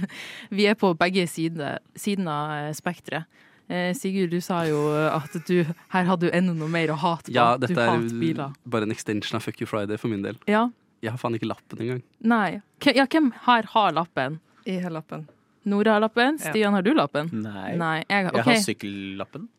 vi 0.50 0.66
er 0.72 0.82
på 0.82 0.96
begge 0.98 1.30
sider, 1.30 1.78
siden 1.94 2.26
av 2.32 2.74
spekteret. 2.74 3.30
Eh, 3.70 3.94
Sigurd, 3.98 4.30
du 4.30 4.42
sa 4.46 4.60
jo 4.70 4.78
at 4.94 5.34
du 5.48 5.64
her 5.90 6.04
hadde 6.06 6.28
du 6.28 6.30
enda 6.38 6.54
noe 6.54 6.68
mer 6.70 6.92
å 6.94 6.98
hate 7.02 7.32
på. 7.32 7.34
Ja, 7.34 7.58
du 7.58 7.66
dette 7.66 7.82
er 7.82 8.52
bare 8.70 8.84
en 8.86 8.92
extension 8.94 9.36
av 9.40 9.42
Fuck 9.46 9.62
you 9.62 9.68
Friday 9.70 9.98
for 9.98 10.08
min 10.12 10.22
del. 10.22 10.38
Ja. 10.48 10.68
Jeg 11.02 11.12
har 11.12 11.18
faen 11.22 11.34
ikke 11.38 11.48
lappen 11.50 11.82
engang. 11.82 12.04
Nei. 12.22 12.62
Ja, 12.94 13.06
hvem 13.10 13.32
her 13.48 13.64
har 13.74 13.92
lappen? 13.98 14.40
I 14.66 14.78
har 14.82 14.92
lappen. 14.94 15.28
Nora 15.66 15.94
har 15.98 16.02
lappen. 16.06 16.38
Ja. 16.42 16.52
Stian, 16.52 16.74
har 16.78 16.82
du 16.86 16.94
lappen? 16.94 17.30
Nei. 17.34 17.76
Nei. 17.78 17.98
Jeg, 18.10 18.30
Jeg 18.34 18.44
har 18.46 18.62
sykkellappen. 18.62 19.50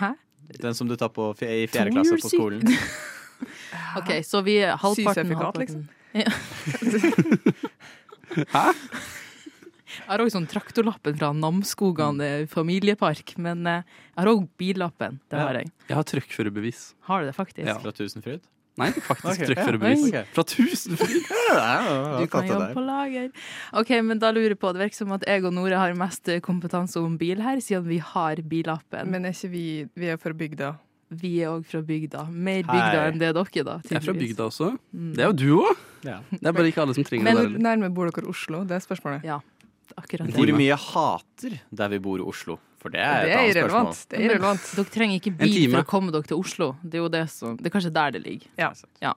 Hæ? 0.00 0.12
Den 0.60 0.74
som 0.76 0.88
du 0.88 0.96
tar 1.00 1.08
på 1.08 1.30
f- 1.32 1.42
i 1.48 1.66
fjerde 1.72 1.90
klasse 1.96 2.18
på 2.20 2.28
skolen. 2.32 2.60
OK, 3.98 4.12
så 4.24 4.42
vi 4.44 4.58
er 4.60 4.76
halvparten 4.76 5.32
Sysertifikat, 5.32 5.56
liksom? 5.56 5.88
Ja. 6.12 6.28
Jeg 10.02 10.10
har 10.10 10.22
òg 10.24 10.30
sånn 10.34 10.48
traktorlappen 10.50 11.14
fra 11.18 11.30
Namsskogan 11.36 12.20
eh, 12.24 12.46
familiepark, 12.50 13.36
men 13.42 13.66
eh, 13.70 13.84
jeg 14.12 14.18
har 14.24 14.30
òg 14.32 14.48
billappen. 14.60 15.20
Det 15.30 15.38
har 15.38 15.58
jeg. 15.60 15.70
Jeg 15.88 15.96
har 15.98 16.08
trøkkførerbevis. 16.10 16.80
Har 17.08 17.22
du 17.22 17.30
det, 17.30 17.36
faktisk? 17.36 17.68
Ja. 17.68 17.78
Fra 17.82 17.92
Tusenfryd. 17.96 18.42
Nei, 18.80 18.88
faktisk 19.04 19.42
okay. 19.42 19.48
trøkkførerbevis. 19.50 20.04
ja, 20.12 20.22
ok. 20.24 20.30
Fra 20.34 20.44
Tusenfryd! 20.48 21.26
Du 22.22 22.26
kan 22.32 22.46
jobbe 22.48 22.70
på 22.72 22.82
lager. 22.86 23.26
OK, 23.76 23.90
men 24.06 24.20
da 24.22 24.30
lurer 24.32 24.54
jeg 24.54 24.58
på 24.62 24.70
Det 24.72 24.80
virker 24.80 24.96
som 25.02 25.10
at 25.12 25.26
jeg 25.28 25.42
og 25.44 25.52
Nore 25.52 25.76
har 25.76 25.92
mest 25.98 26.30
eh, 26.32 26.40
kompetanse 26.44 26.96
om 27.00 27.18
bil 27.20 27.42
her, 27.44 27.60
siden 27.60 27.84
vi 27.90 27.98
har 28.00 28.40
billappen. 28.48 29.10
Men 29.12 29.28
er 29.28 29.36
ikke 29.36 29.52
vi 29.52 29.66
Vi 30.00 30.08
er 30.08 30.16
fra 30.20 30.32
bygda. 30.32 30.72
vi 31.12 31.34
er 31.44 31.50
òg 31.52 31.66
fra 31.68 31.82
bygda. 31.84 32.24
Mer 32.32 32.62
bygda 32.64 32.96
Hei. 32.96 33.08
enn 33.10 33.18
det 33.20 33.34
dere, 33.36 33.64
da. 33.68 33.74
Jeg 33.84 33.98
er 33.98 34.04
fra 34.06 34.14
bygda 34.16 34.46
også. 34.48 34.70
Mm. 34.96 35.10
Det 35.18 35.20
er 35.20 35.28
jo 35.28 35.36
du 35.36 35.48
òg! 35.60 35.82
Ja. 36.02 36.16
Det 36.32 36.48
er 36.48 36.54
bare 36.56 36.70
ikke 36.72 36.80
alle 36.82 36.94
som 36.96 37.04
trenger 37.04 37.28
Men- 37.28 37.36
det 37.36 37.50
Men 37.52 37.62
nærme 37.68 37.92
bor 37.94 38.08
dere 38.08 38.26
Oslo? 38.32 38.64
Det 38.64 38.74
er 38.74 38.80
spørsmålet. 38.82 39.22
Ja, 39.28 39.36
akkurat 39.96 40.28
det. 40.28 40.36
Hvor 40.36 40.52
mye 40.58 40.78
hater 40.88 41.58
der 41.70 41.92
vi 41.92 41.98
bor 42.02 42.22
i 42.22 42.28
Oslo? 42.34 42.58
For 42.82 42.90
det 42.90 43.02
er 43.02 43.26
Det 43.26 43.30
et 43.30 43.32
er 43.32 43.38
annet 43.38 43.56
irrelevant. 43.56 43.94
spørsmål. 43.94 44.08
Det 44.10 44.18
er 44.18 44.24
irrelevant. 44.26 44.70
Dere 44.76 44.94
trenger 44.96 45.20
ikke 45.20 45.34
bil 45.38 45.58
for 45.70 45.82
å 45.84 45.90
komme 45.92 46.14
dere 46.14 46.26
til 46.26 46.40
Oslo. 46.42 46.72
Det 46.82 46.98
er 46.98 47.04
jo 47.04 47.10
det 47.12 47.26
som 47.30 47.56
Det 47.56 47.70
er 47.70 47.74
kanskje 47.76 47.92
der 47.94 48.16
det 48.16 48.22
ligger. 48.24 48.48
Ja. 48.58 49.12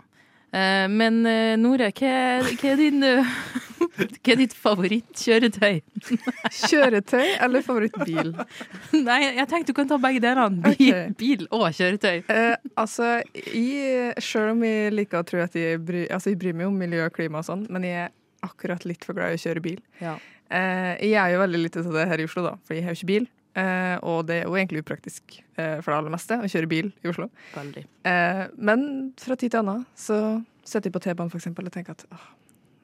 Eh, 0.55 0.87
men 0.87 1.25
uh, 1.25 1.55
Nore, 1.59 1.89
hva, 1.91 2.11
hva 2.45 2.69
er 2.71 2.77
din 2.79 3.03
uh, 3.03 3.31
Hva 3.95 4.33
er 4.33 4.39
ditt 4.39 4.53
favorittkjøretøy? 4.59 5.79
Kjøretøy 6.69 7.25
eller 7.43 7.63
favorittbil? 7.65 8.33
Nei, 9.07 9.19
jeg 9.39 9.47
tenkte 9.51 9.71
du 9.71 9.77
kan 9.77 9.89
ta 9.89 9.97
begge 10.01 10.21
delene. 10.23 10.61
Bil, 10.75 10.91
okay. 10.91 11.15
bil 11.19 11.45
og 11.49 11.65
kjøretøy. 11.75 12.21
Eh, 12.31 12.53
altså, 12.79 13.17
jeg, 13.33 14.13
selv 14.23 14.53
om 14.55 14.63
jeg 14.67 14.93
liker 14.95 15.23
å 15.23 15.27
tro 15.27 15.41
at 15.43 15.55
jeg 15.59 15.79
bryr, 15.83 16.05
altså, 16.09 16.33
jeg 16.33 16.41
bryr 16.43 16.57
meg 16.59 16.69
om 16.69 16.79
miljø 16.85 17.05
og 17.07 17.15
klima 17.15 17.41
og 17.41 17.47
sånn, 17.47 17.65
men 17.71 17.87
jeg 17.87 18.07
er 18.07 18.13
akkurat 18.45 18.83
litt 18.87 19.07
for 19.07 19.17
glad 19.17 19.33
i 19.33 19.39
å 19.39 19.43
kjøre 19.45 19.63
bil. 19.63 19.79
Ja. 20.03 20.17
Eh, 20.53 20.93
jeg 21.09 21.17
er 21.21 21.33
jo 21.33 21.41
veldig 21.41 21.63
lite 21.63 21.83
til 21.83 21.95
det 21.95 22.05
her 22.09 22.21
i 22.21 22.27
Oslo, 22.27 22.45
da, 22.45 22.53
for 22.65 22.77
jeg 22.77 22.85
har 22.85 22.95
jo 22.95 23.01
ikke 23.01 23.11
bil. 23.13 23.27
Eh, 23.55 23.97
og 24.03 24.25
det 24.27 24.41
er 24.41 24.49
jo 24.49 24.55
egentlig 24.59 24.83
upraktisk 24.83 25.37
eh, 25.55 25.77
for 25.79 25.93
det 25.93 25.99
aller 25.99 26.11
meste 26.17 26.35
å 26.43 26.49
kjøre 26.51 26.71
bil 26.71 26.89
i 27.05 27.11
Oslo. 27.11 27.29
Veldig. 27.55 27.85
Eh, 28.11 28.41
men 28.59 28.81
fra 29.21 29.37
tid 29.39 29.53
til 29.53 29.61
annen 29.61 29.85
så 29.95 30.17
sitter 30.65 30.89
jeg 30.89 30.97
på 30.97 31.03
T-banen 31.05 31.31
eksempel, 31.37 31.69
og 31.69 31.75
tenker 31.75 31.95
at 31.95 32.03
åh, 32.11 32.25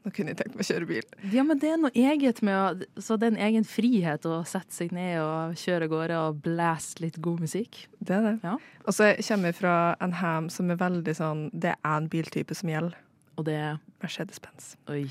nå 0.06 0.14
kunne 0.16 0.32
jeg 0.32 0.40
tenkt 0.40 0.56
meg 0.56 0.64
å 0.64 0.70
kjøre 0.70 0.88
bil. 0.90 1.10
Ja, 1.34 1.44
men 1.46 1.60
det 1.62 1.74
er 1.74 1.82
noe 1.82 1.92
eget 1.94 2.40
med 2.46 2.56
å 2.58 3.02
Så 3.04 3.20
det 3.20 3.28
er 3.28 3.36
en 3.36 3.44
egen 3.50 3.68
frihet 3.68 4.26
å 4.26 4.40
sette 4.50 4.74
seg 4.74 4.96
ned 4.96 5.20
og 5.22 5.60
kjøre 5.60 5.86
av 5.86 5.94
gårde 5.94 6.22
og 6.24 6.42
blæse 6.48 7.04
litt 7.04 7.20
god 7.22 7.44
musikk. 7.44 7.84
Det 8.00 8.16
er 8.18 8.26
det. 8.30 8.36
Ja. 8.48 8.56
Og 8.86 8.96
så 8.98 9.12
kommer 9.28 9.52
jeg 9.52 9.60
fra 9.60 9.76
en 10.02 10.16
ham 10.24 10.50
som 10.54 10.72
er 10.72 10.80
veldig 10.80 11.18
sånn 11.20 11.50
Det 11.54 11.76
er 11.76 11.84
én 11.92 12.10
biltype 12.10 12.58
som 12.58 12.72
gjelder. 12.72 12.98
Og 13.42 13.46
det 13.48 13.56
er 13.58 13.78
Mercedes-Benz. 14.04 14.76
Oi. 14.94 15.08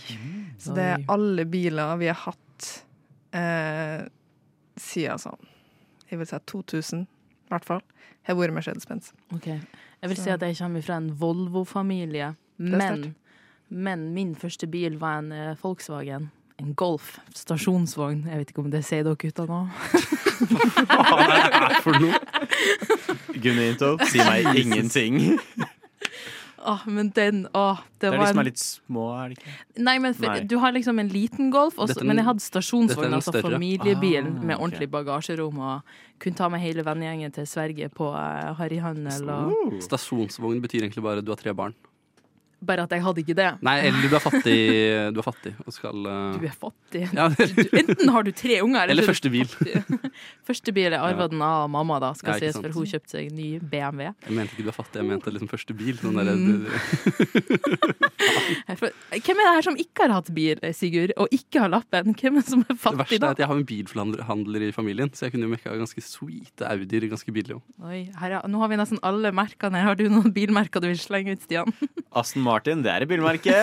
Så 0.62 0.74
det 0.76 0.84
er 0.92 1.04
alle 1.10 1.42
biler 1.50 1.96
vi 1.98 2.06
har 2.10 2.18
hatt 2.28 2.68
eh, 3.34 4.04
siden 4.78 5.18
sånn 5.18 5.48
Jeg 6.10 6.18
vil 6.20 6.28
si 6.30 6.38
2000, 6.52 7.02
i 7.06 7.50
hvert 7.50 7.66
fall, 7.66 7.82
har 8.26 8.38
vært 8.38 8.54
Mercedes-Benz. 8.54 9.10
Okay. 9.34 9.58
Jeg 10.02 10.08
vil 10.12 10.16
Så- 10.16 10.24
si 10.28 10.30
at 10.30 10.40
jeg 10.46 10.56
kommer 10.58 10.82
fra 10.82 10.96
en 11.02 11.10
Volvo-familie, 11.18 12.34
men, 12.58 13.14
men 13.68 14.12
min 14.14 14.34
første 14.34 14.66
bil 14.70 14.96
var 14.98 15.18
en 15.18 15.32
eh, 15.32 15.56
Volkswagen. 15.62 16.30
En 16.60 16.74
Golf 16.74 17.18
stasjonsvogn. 17.34 18.26
Jeg 18.28 18.38
vet 18.38 18.50
ikke 18.52 18.62
om 18.64 18.70
det 18.70 18.84
sier 18.84 19.02
dere 19.06 19.16
gutta 19.16 19.46
nå. 19.48 19.62
Hva 20.90 21.20
er 21.24 21.68
det 21.70 21.82
for 21.82 21.96
noe? 22.02 22.18
Gunninto, 23.40 23.94
si 24.10 24.18
meg 24.18 24.50
ingenting. 24.60 25.38
Åh, 26.60 26.82
men 26.86 27.10
den 27.16 27.46
åh, 27.56 27.80
det, 27.98 28.00
Det 28.00 28.08
er 28.10 28.18
de 28.18 28.26
som 28.26 28.38
en 28.38 28.42
er 28.42 28.48
litt 28.50 28.60
små, 28.60 29.04
er 29.16 29.32
det 29.32 29.38
ikke? 29.38 29.52
Nei, 29.80 29.96
men 30.04 30.16
for, 30.16 30.28
Nei. 30.28 30.44
du 30.50 30.56
har 30.60 30.74
liksom 30.76 31.00
en 31.00 31.10
liten 31.12 31.50
Golf, 31.54 31.78
også, 31.78 31.94
Dette 31.94 32.08
men 32.08 32.20
jeg 32.20 32.28
hadde 32.28 32.44
stasjonsvogn, 32.44 33.16
altså 33.16 33.34
familiebilen 33.40 34.34
Ah, 34.40 34.46
med 34.50 34.56
ordentlig 34.58 34.90
bagasjerom, 34.92 35.58
og 35.58 35.94
kunne 36.20 36.36
ta 36.36 36.50
med 36.52 36.60
hele 36.60 36.84
vennegjengen 36.84 37.32
til 37.32 37.46
Sverige 37.48 37.88
på 37.94 38.10
uh, 38.12 38.52
harryhandel. 38.58 39.30
Og... 39.32 39.78
Stasjonsvogn 39.86 40.60
betyr 40.60 40.84
egentlig 40.84 41.04
bare 41.06 41.24
du 41.24 41.32
har 41.32 41.40
tre 41.40 41.56
barn. 41.56 41.76
Bare 42.62 42.82
at 42.84 42.90
jeg 42.92 43.00
hadde 43.02 43.22
ikke 43.22 43.34
det. 43.38 43.48
Nei, 43.64 43.76
eller 43.88 44.02
du 44.04 44.14
er 44.16 44.20
fattig, 44.20 44.56
du 45.14 45.20
er 45.22 45.24
fattig 45.24 45.52
og 45.64 45.72
skal 45.72 45.96
uh... 46.04 46.34
Du 46.36 46.44
er 46.44 46.52
fattig. 46.60 47.06
Ja, 47.16 47.28
Du, 47.32 47.62
enten 47.80 48.10
har 48.12 48.22
du 48.26 48.30
tre 48.36 48.58
unger, 48.60 48.90
Eller 48.92 49.02
så 49.02 49.08
er 49.08 49.14
første 49.14 49.30
bil. 49.32 49.48
første 50.46 50.74
bil. 50.76 50.90
Jeg 50.92 51.00
arva 51.00 51.28
den 51.32 51.40
av 51.42 51.70
mamma, 51.72 51.96
da, 52.02 52.10
skal 52.18 52.34
Ja, 52.36 52.38
sies, 52.44 52.54
sant. 52.58 52.66
for 52.68 52.82
hun 52.82 52.90
kjøpte 52.90 53.14
seg 53.16 53.30
ny 53.32 53.48
BMW. 53.62 54.10
Jeg 54.26 54.36
mente 54.36 54.52
ikke 54.56 54.66
du 54.66 54.72
er 54.72 54.76
fattig, 54.76 55.00
jeg 55.00 55.08
mente 55.08 55.32
liksom 55.32 55.48
første 55.50 55.76
bil. 55.80 55.96
Sånn 56.02 56.20
der, 56.20 56.30
Mm. 56.30 56.66
Hvem 58.70 59.38
er 59.40 59.46
det 59.46 59.54
her 59.56 59.64
som 59.64 59.76
ikke 59.80 60.04
har 60.06 60.12
hatt 60.18 60.28
bil, 60.36 60.60
Sigurd, 60.76 61.12
og 61.20 61.32
ikke 61.34 61.62
har 61.64 61.70
lappen? 61.72 62.12
Hvem 62.18 62.38
er 62.38 62.44
det 62.44 62.52
som 62.52 62.62
er 62.68 62.76
fattig 62.78 62.84
da? 62.84 62.90
det 62.90 63.00
verste 63.00 63.26
er 63.26 63.34
at 63.34 63.40
jeg 63.42 63.48
har 63.50 63.60
en 63.60 63.66
bilforhandler 63.70 64.66
i 64.68 64.70
familien, 64.76 65.10
så 65.16 65.26
jeg 65.26 65.34
kunne 65.34 65.48
jo 65.48 65.52
mekka 65.54 65.74
ganske 65.80 66.04
sweete 66.04 66.68
Audier 66.70 67.08
ganske 67.10 67.34
billig. 67.34 67.56
òg. 67.56 67.62
Er- 68.20 68.46
nå 68.50 68.60
har 68.62 68.68
vi 68.72 68.78
nesten 68.80 69.00
alle 69.06 69.32
merkene 69.34 69.80
her. 69.80 69.88
Har 69.90 69.96
du 69.98 70.04
noen 70.12 70.32
bilmerker 70.36 70.80
du 70.84 70.88
vil 70.90 71.00
slenge 71.00 71.34
ut, 71.36 71.42
Stian? 71.46 71.72
Aston 72.10 72.42
Martin, 72.42 72.82
det 72.82 72.90
er 72.90 73.04
et 73.04 73.10
bilmerke. 73.10 73.54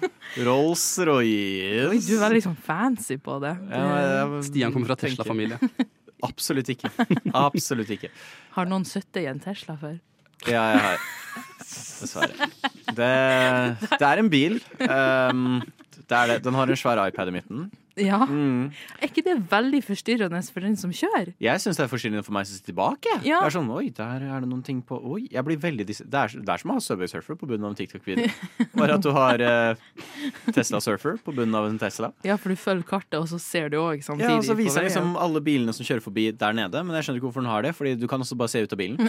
Rolls-Royce. 0.46 1.88
Oi, 1.90 2.00
du 2.04 2.12
er 2.14 2.22
veldig 2.22 2.42
sånn 2.44 2.58
fancy 2.66 3.16
på 3.22 3.38
det. 3.42 3.54
Ja, 3.72 4.26
men, 4.30 4.44
Stian 4.46 4.74
kommer 4.74 4.92
fra 4.92 4.98
Tesla-familie. 5.00 5.58
Absolutt 6.26 6.70
ikke. 6.72 6.90
Absolutt 7.34 7.90
ikke. 7.92 8.12
Har 8.54 8.68
noen 8.70 8.86
sittet 8.88 9.24
i 9.24 9.30
en 9.30 9.42
Tesla 9.42 9.76
før? 9.80 9.98
Ja, 10.46 10.62
jeg 10.72 10.82
har 10.84 11.06
Dessverre. 11.66 12.48
Det, 12.96 13.10
det 13.90 14.06
er 14.06 14.20
en 14.20 14.30
bil. 14.32 14.58
Um, 14.80 15.58
det 16.06 16.16
er 16.16 16.30
det. 16.30 16.36
Den 16.44 16.56
har 16.56 16.70
en 16.70 16.78
svær 16.78 17.00
iPad 17.08 17.32
i 17.32 17.34
midten. 17.38 17.66
Ja. 17.96 18.18
Mm. 18.28 18.66
Er 19.00 19.08
ikke 19.08 19.22
det 19.24 19.34
veldig 19.50 19.78
forstyrrende 19.86 20.40
for 20.52 20.60
den 20.66 20.74
som 20.76 20.90
kjører? 20.92 21.30
Jeg 21.40 21.62
syns 21.62 21.78
det 21.78 21.84
er 21.86 21.88
forstyrrende 21.88 22.24
for 22.26 22.34
meg 22.36 22.44
som 22.48 22.58
sitter 22.58 22.74
tilbake. 22.74 23.12
Ja. 23.24 23.38
Det 23.40 23.48
er 23.48 23.54
sånn, 23.54 23.70
oi, 23.72 23.86
der 23.96 24.26
er 24.26 24.44
det 24.44 24.50
noen 24.50 24.60
ting 24.66 24.82
på 24.84 24.98
Oi, 25.00 25.22
jeg 25.32 25.44
blir 25.46 25.56
veldig 25.62 25.86
dis 25.88 26.02
det, 26.04 26.12
er, 26.12 26.34
det 26.36 26.52
er 26.52 26.60
som 26.60 26.74
å 26.74 26.76
ha 26.76 26.82
Subway 26.84 27.08
Surfer 27.08 27.38
på 27.40 27.48
bunnen 27.48 27.64
av 27.64 27.72
en 27.72 27.78
TikTok-video. 27.78 28.28
Bare 28.80 28.98
at 28.98 29.04
du 29.06 29.10
har 29.16 29.40
eh, 29.40 29.86
Tesla 30.52 30.82
Surfer 30.84 31.16
på 31.24 31.32
bunnen 31.36 31.56
av 31.56 31.70
en 31.70 31.80
Tesla. 31.80 32.12
Ja, 32.26 32.36
for 32.36 32.52
du 32.52 32.60
følger 32.60 32.84
kartet, 32.92 33.16
og 33.20 33.30
så 33.32 33.40
ser 33.40 33.72
du 33.72 33.78
òg 33.80 34.04
samtidig. 34.04 34.28
Ja, 34.28 34.38
og 34.42 34.48
så 34.48 34.58
viser 34.60 34.82
jeg 34.84 34.92
liksom 34.92 35.16
alle 35.20 35.40
bilene 35.46 35.72
som 35.76 35.88
kjører 35.88 36.04
forbi 36.04 36.28
der 36.36 36.56
nede. 36.56 36.84
Men 36.84 36.98
jeg 36.98 37.08
skjønner 37.08 37.22
ikke 37.22 37.30
hvorfor 37.30 37.46
den 37.46 37.52
har 37.54 37.64
det, 37.64 37.74
Fordi 37.80 37.96
du 37.96 38.06
kan 38.12 38.20
også 38.20 38.36
bare 38.36 38.52
se 38.52 38.64
ut 38.66 38.76
av 38.76 38.80
bilen. 38.84 39.00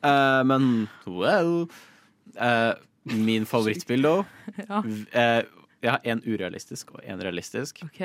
uh, 0.00 0.40
men 0.50 0.88
well 1.06 1.66
uh, 2.40 2.72
Min 3.04 3.44
favorittbil, 3.48 4.04
da 4.04 4.16
Ja. 4.68 4.80
eh, 5.16 5.42
Jeg 5.82 5.90
har 5.94 6.00
en 6.04 6.20
urealistisk 6.26 6.90
og 6.94 7.00
en 7.04 7.20
realistisk. 7.24 7.80
OK. 7.86 8.00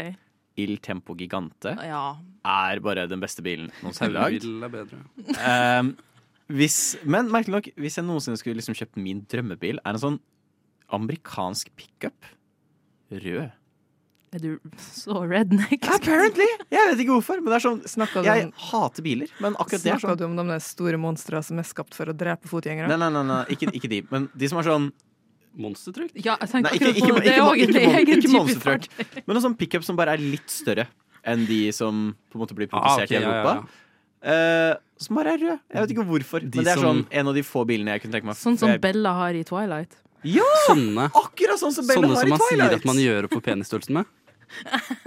Il 0.57 0.77
Tempo 0.79 1.15
Gigante 1.19 1.73
Ja. 1.83 2.15
er 2.47 2.79
bare 2.79 3.07
den 3.11 3.19
beste 3.19 3.43
bilen 3.43 3.71
noensinne 3.83 4.13
lagd. 4.15 4.45
Eh, 5.35 5.89
hvis, 6.47 6.95
men 7.03 7.27
merkelig 7.33 7.55
nok, 7.57 7.67
hvis 7.81 7.97
jeg 7.97 8.05
noensinne 8.05 8.37
skulle 8.39 8.55
liksom 8.61 8.75
kjøpt 8.77 8.95
min 9.01 9.23
drømmebil, 9.27 9.79
er 9.83 9.95
en 9.97 9.99
sånn 9.99 10.19
amerikansk 10.93 11.71
pickup. 11.75 12.27
Rød. 13.11 13.51
Er 14.35 14.39
du 14.43 14.59
så 14.81 15.21
redneck? 15.29 15.85
Apparently! 15.87 16.47
Jeg 16.73 16.89
vet 16.91 17.01
ikke 17.05 17.13
hvorfor, 17.15 17.39
men 17.41 17.51
det 17.53 17.57
er 17.59 17.63
sånn 17.65 17.81
Snakka 17.87 18.23
Jeg 18.25 18.47
om- 18.49 18.51
hater 18.69 19.03
biler, 19.05 19.29
men 19.39 19.55
akkurat 19.55 19.81
det 19.83 19.91
er 19.93 19.99
snakka 19.99 20.15
sånn 20.17 20.35
du 20.35 20.41
om 20.43 20.49
de 20.51 20.59
store 20.59 20.97
monstrene 20.99 21.43
som 21.45 21.59
er 21.61 21.67
skapt 21.67 21.93
for 21.95 22.11
å 22.11 22.15
drepe 22.15 22.47
fotgjengere? 22.51 22.87
Nei, 22.91 22.97
nei, 22.99 23.09
nei, 23.15 23.23
nei 23.29 23.41
ikke, 23.55 23.71
ikke 23.79 23.89
de, 23.91 24.01
men 24.11 24.29
de 24.35 24.47
som 24.51 24.59
er 24.59 24.67
sånn 24.67 24.89
Monstertruck? 25.57 26.11
Ja, 26.15 26.35
Nei, 26.41 26.61
ikke, 26.75 26.91
ikke, 26.91 27.15
ikke, 27.15 27.33
ikke, 27.63 27.81
ikke, 28.01 28.17
ikke 28.19 28.31
monstertruck, 28.33 28.87
men 29.25 29.33
noen 29.35 29.43
sånn 29.47 29.57
pickup 29.57 29.83
som 29.87 29.95
bare 29.99 30.15
er 30.17 30.23
litt 30.23 30.49
større 30.51 30.87
enn 31.25 31.45
de 31.47 31.71
som 31.73 32.13
på 32.29 32.37
en 32.37 32.43
måte 32.43 32.53
blir 32.57 32.67
Ah, 32.71 32.75
produsert 32.75 33.09
ok, 33.09 33.11
i 33.11 33.15
ja, 33.15 33.21
ja, 33.21 33.29
Europa. 33.33 33.53
ja. 33.55 33.81
Uh, 34.25 34.73
som 34.97 35.15
bare 35.19 35.33
er 35.35 35.37
rød. 35.43 35.59
Jeg 35.69 35.81
vet 35.85 35.91
ikke 35.95 36.05
hvorfor, 36.09 36.39
De 36.41 36.49
men 36.57 36.65
det 36.65 36.71
er 36.73 36.79
som- 36.81 37.03
sånn 37.03 37.07
en 37.11 37.27
av 37.27 37.33
de 37.35 37.41
få 37.45 37.65
bilene 37.67 37.91
jeg 37.93 38.01
kunne 38.01 38.13
tenke 38.17 38.25
meg. 38.25 38.35
Sånn 38.35 38.57
som 38.57 38.77
Bella 38.81 39.13
har 39.13 39.33
i 39.37 39.43
Twilight. 39.43 39.91
Ja! 40.25 40.43
Sånne, 40.67 41.11
Akkurat 41.13 41.59
sånn 41.61 41.71
som 41.75 41.85
Bella 41.85 42.01
sånne 42.01 42.15
har 42.15 42.21
som 42.25 42.29
man 42.29 42.39
sier 42.49 42.73
at 42.79 42.85
man 42.85 42.95
gjør 42.97 43.23
opp 43.27 43.33
for 43.37 43.41
penisstørrelsen 43.45 43.93
med. 43.99 44.05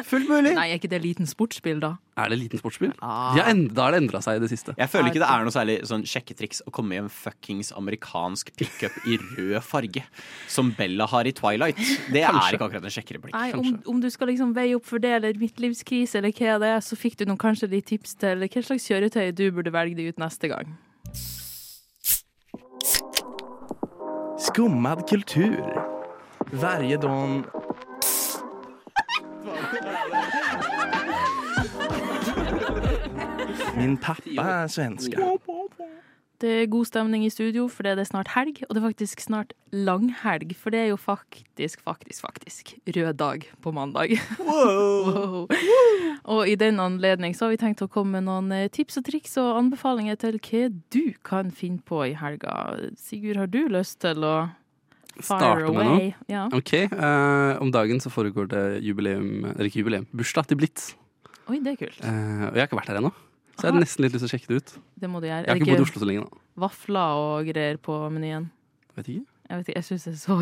Fullt 0.09 0.29
mulig. 0.29 0.53
Nei, 0.57 0.69
er 0.73 0.81
ikke 0.81 0.91
det 0.91 1.01
liten 1.05 1.29
sportsbil, 1.29 1.81
da? 1.83 1.95
Er 2.19 2.33
det 2.33 2.39
liten 2.41 2.61
sportsbil? 2.61 2.93
Ah. 3.05 3.37
Ja, 3.39 3.47
da 3.53 3.87
har 3.87 3.95
det 3.95 4.01
endra 4.03 4.21
seg 4.25 4.39
i 4.39 4.43
det 4.43 4.51
siste. 4.53 4.75
Jeg 4.79 4.91
føler 4.91 5.11
ikke 5.13 5.23
det 5.23 5.29
er 5.31 5.47
noe 5.47 5.55
særlig 5.55 5.77
sånn 5.89 6.05
sjekketriks 6.09 6.63
å 6.67 6.73
komme 6.75 6.97
i 6.97 7.01
en 7.03 7.11
fuckings 7.13 7.71
amerikansk 7.79 8.51
pickup 8.59 8.97
i 9.07 9.19
rød 9.37 9.59
farge, 9.67 10.05
som 10.51 10.73
Bella 10.79 11.07
har 11.11 11.29
i 11.29 11.35
Twilight. 11.37 11.79
Det 12.13 12.25
Kanskje. 12.25 12.43
er 12.43 12.59
ikke 12.59 12.69
akkurat 12.69 12.89
en 12.91 12.97
sjekkereplikk. 12.97 13.37
Nei, 13.37 13.53
om, 13.59 13.79
om 13.95 14.03
du 14.03 14.11
skal 14.13 14.33
liksom 14.33 14.55
veie 14.57 14.77
opp 14.79 14.87
for 14.89 15.03
det, 15.03 15.15
eller 15.21 15.39
midtlivskrise, 15.41 16.21
eller 16.21 16.35
hva 16.35 16.59
det 16.63 16.73
er, 16.77 16.85
så 16.85 16.99
fikk 16.99 17.21
du 17.21 17.27
noen, 17.29 17.41
kanskje 17.41 17.71
litt 17.73 17.89
tips 17.93 18.19
til 18.21 18.45
hva 18.45 18.65
slags 18.67 18.89
kjøretøy 18.91 19.31
du 19.37 19.47
burde 19.55 19.75
velge 19.75 19.99
deg 20.01 20.13
ut 20.13 20.23
neste 20.23 20.51
gang. 20.53 20.77
Skummad 24.49 25.07
kultur. 25.11 25.63
Varje 26.53 26.97
dag... 27.03 27.58
Min 33.79 33.97
pappa 34.03 34.45
er 34.65 34.71
svenske. 34.71 35.15
Det 36.39 36.51
er 36.63 36.69
god 36.71 36.87
stemning 36.87 37.25
i 37.27 37.31
studio, 37.35 37.65
for 37.67 37.83
det 37.83 37.97
er 37.99 38.07
snart 38.07 38.29
helg, 38.37 38.61
og 38.69 38.75
det 38.77 38.79
er 38.81 38.87
faktisk 38.87 39.23
snart 39.25 39.55
langhelg, 39.75 40.53
for 40.55 40.71
det 40.71 40.85
er 40.85 40.87
jo 40.93 40.99
faktisk, 41.01 41.81
faktisk, 41.83 42.23
faktisk 42.23 42.77
rød 42.95 43.17
dag 43.19 43.47
på 43.63 43.73
mandag. 43.75 44.15
Wow. 44.49 45.49
Og 46.29 46.49
i 46.49 46.55
den 46.61 46.79
anledning 46.81 47.35
så 47.35 47.47
har 47.47 47.55
vi 47.55 47.61
tenkt 47.63 47.83
å 47.83 47.89
komme 47.91 48.19
med 48.19 48.27
noen 48.29 48.53
eh, 48.53 48.69
tips 48.71 49.01
og 49.01 49.07
triks 49.09 49.35
og 49.41 49.57
anbefalinger 49.59 50.19
til 50.21 50.39
hva 50.39 50.63
du 50.95 51.03
kan 51.27 51.51
finne 51.55 51.83
på 51.87 52.03
i 52.07 52.15
helga. 52.19 52.55
Sigurd, 53.01 53.39
har 53.41 53.51
du 53.51 53.63
lyst 53.73 53.99
til 54.05 54.23
å 54.27 54.35
Starte 55.19 55.65
med 55.67 55.73
away? 55.73 55.89
noe? 55.89 56.27
Ja. 56.31 56.47
Ok, 56.55 56.75
Uh, 56.93 57.59
Om 57.63 57.73
dagen 57.75 57.99
så 58.01 58.11
foregår 58.15 58.47
det 58.53 58.65
jubileum, 58.87 59.49
eller 59.55 59.67
ikke 59.71 59.83
jubileum, 59.83 60.07
bursdag 60.15 60.47
til 60.51 60.61
Blitz. 60.61 60.93
Oi, 61.49 61.59
det 61.65 61.75
er 61.75 61.81
kult. 61.87 61.99
Uh, 62.05 62.51
og 62.51 62.55
jeg 62.55 62.61
har 62.63 62.69
ikke 62.69 62.79
vært 62.79 62.93
her 62.93 63.01
ennå, 63.01 63.11
så 63.59 63.67
jeg 63.67 63.73
hadde 63.73 63.83
nesten 63.83 64.05
litt 64.05 64.15
lyst 64.15 64.23
til 64.23 64.29
å 64.29 64.33
sjekke 64.33 64.49
det 64.53 64.61
ut. 64.63 64.75
Det 65.03 65.11
må 65.11 65.21
du 65.21 65.27
gjøre. 65.27 65.41
Jeg 65.43 65.51
har 65.51 65.59
ikke 65.59 65.73
bodd 65.73 65.83
i 65.83 65.87
Oslo 65.89 66.03
så 66.03 66.09
lenge, 66.09 66.25
da. 66.29 66.43
Vafler 66.63 67.23
og 67.25 67.51
greier 67.51 67.81
på 67.83 67.99
menyen. 68.15 68.49
Vet 68.95 69.11
ikke. 69.11 69.27
Jeg 69.49 69.59
vet 69.61 69.69
ikke, 69.73 69.79
jeg 69.81 69.89
syns 69.89 70.07
jeg 70.07 70.19
så 70.23 70.39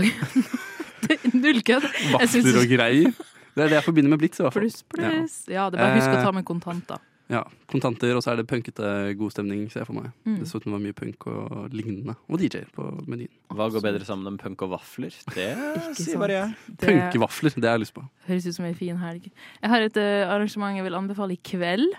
Det 1.07 1.19
Null 1.43 1.61
kødd. 1.65 1.89
Vafler 2.13 2.61
og 2.61 2.71
greier. 2.77 3.19
Det 3.57 3.65
er 3.65 3.71
det 3.73 3.79
jeg 3.79 3.87
forbinder 3.89 4.13
med 4.13 4.21
Blitz. 4.21 4.41
i 4.41 4.45
hvert 4.45 4.53
fall. 4.53 4.67
Pluss, 4.67 4.83
pluss. 4.93 5.37
Ja, 5.49 5.71
det 5.73 5.81
er 5.81 5.87
bare 5.87 6.01
husk 6.01 6.13
å 6.13 6.25
ta 6.29 6.33
med 6.37 6.45
kontanter. 6.49 7.01
Ja, 7.27 7.41
Kontanter, 7.67 8.13
og 8.15 8.23
så 8.23 8.31
er 8.31 8.39
det 8.39 8.45
punkete 8.47 8.89
god 9.19 9.33
stemning, 9.35 9.65
ser 9.73 9.81
jeg 9.83 9.89
for 9.89 9.97
meg. 9.99 10.13
Mm. 10.29 10.37
Dessuten 10.45 10.71
var 10.71 10.79
det 10.79 10.87
mye 10.87 10.95
punk 10.95 11.25
og 11.33 11.73
lignende. 11.75 12.15
Og 12.31 12.39
DJ-er 12.39 12.69
på 12.75 12.85
menyen. 13.11 13.33
Hva 13.51 13.67
går 13.75 13.83
bedre 13.83 14.07
sammen 14.07 14.31
enn 14.31 14.37
punk 14.39 14.63
og 14.63 14.77
vafler? 14.77 15.15
Det 15.35 15.49
sier 15.99 16.21
bare 16.23 16.37
jeg. 16.37 16.53
Det 16.71 16.87
Punkevafler, 16.93 17.57
det 17.59 17.67
har 17.67 17.81
jeg 17.81 17.87
lyst 17.89 17.97
på. 17.97 18.05
høres 18.29 18.47
ut 18.47 18.59
som 18.61 18.69
ei 18.69 18.71
en 18.71 18.79
fin 18.79 19.01
helg. 19.03 19.27
Jeg 19.59 19.73
har 19.73 19.87
et 19.89 19.99
eh, 19.99 20.23
arrangement 20.31 20.79
jeg 20.79 20.87
vil 20.87 20.99
anbefale 21.01 21.35
i 21.35 21.41
kveld. 21.51 21.99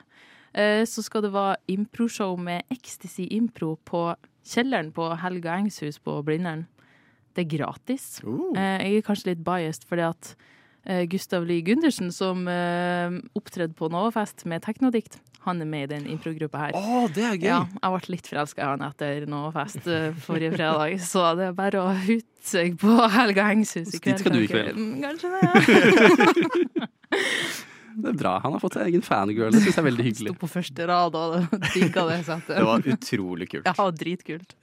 Eh, 0.58 0.84
så 0.89 1.04
skal 1.06 1.22
det 1.28 1.34
være 1.36 1.60
improshow 1.70 2.34
med 2.39 2.65
Ecstasy 2.74 3.28
Impro 3.30 3.76
på 3.86 4.15
kjelleren 4.48 4.91
på 4.96 5.12
Helga 5.22 5.58
Engshus 5.60 6.00
på 6.02 6.17
Blindern. 6.26 6.65
Det 7.38 7.46
er 7.46 7.52
gratis. 7.60 8.17
Uh. 8.26 8.56
Jeg 8.58 8.98
er 8.98 9.06
kanskje 9.06 9.36
litt 9.36 9.43
biased, 9.46 9.86
fordi 9.86 10.08
at 10.08 10.32
eh, 10.89 11.04
Gustav 11.12 11.46
Lie 11.46 11.62
Gundersen, 11.62 12.10
som 12.15 12.48
opptredde 13.38 13.78
på 13.78 13.91
Novafest 13.93 14.48
med 14.50 14.65
teknodikt. 14.65 15.20
Han 15.46 15.62
er 15.62 15.70
med 15.70 15.86
i 15.86 15.91
den 15.93 16.10
improgruppa 16.12 16.58
her. 16.65 16.74
Å, 16.76 17.06
det 17.13 17.24
er 17.24 17.38
gøy! 17.38 17.46
Ja, 17.48 17.60
jeg 17.78 17.93
ble 17.93 18.15
litt 18.15 18.28
forelska 18.28 18.65
i 18.65 18.67
han 18.67 18.84
etter 18.89 19.30
Novafest 19.30 19.86
forrige 20.26 20.58
fredag, 20.58 20.98
så 21.13 21.30
det 21.38 21.52
er 21.52 21.56
bare 21.62 21.86
å 21.86 21.93
hute 21.93 22.26
seg 22.43 22.76
på 22.82 22.98
Helga 23.13 23.48
Hengshus 23.52 23.93
i 23.93 24.02
kveld. 24.02 24.17
dit 24.17 24.26
skal 24.26 24.34
du 24.34 24.41
i 24.41 24.50
kveld. 24.50 24.76
Mm, 24.76 25.00
Kanskje 25.06 25.28
det. 25.38 26.91
Det 27.97 28.12
er 28.12 28.17
bra. 28.19 28.36
Han 28.43 28.53
har 28.53 28.62
fått 28.62 28.77
seg 28.77 28.91
egen 28.91 29.03
fangirl. 29.05 29.49
Det 29.53 29.63
syns 29.63 29.73
jeg 29.73 29.81
er 29.81 29.88
veldig 29.88 30.05
hyggelig. 30.05 30.33
Sto 30.36 30.41
på 30.43 30.49
første 30.51 30.86
rad 30.89 31.15
og 31.17 31.38
digga 31.73 32.03
det. 32.12 32.19
Det 32.45 32.65
var 32.67 32.89
utrolig 32.93 33.47
kult. 33.49 33.65
Ja, 33.69 33.88
dritkult. 34.03 34.53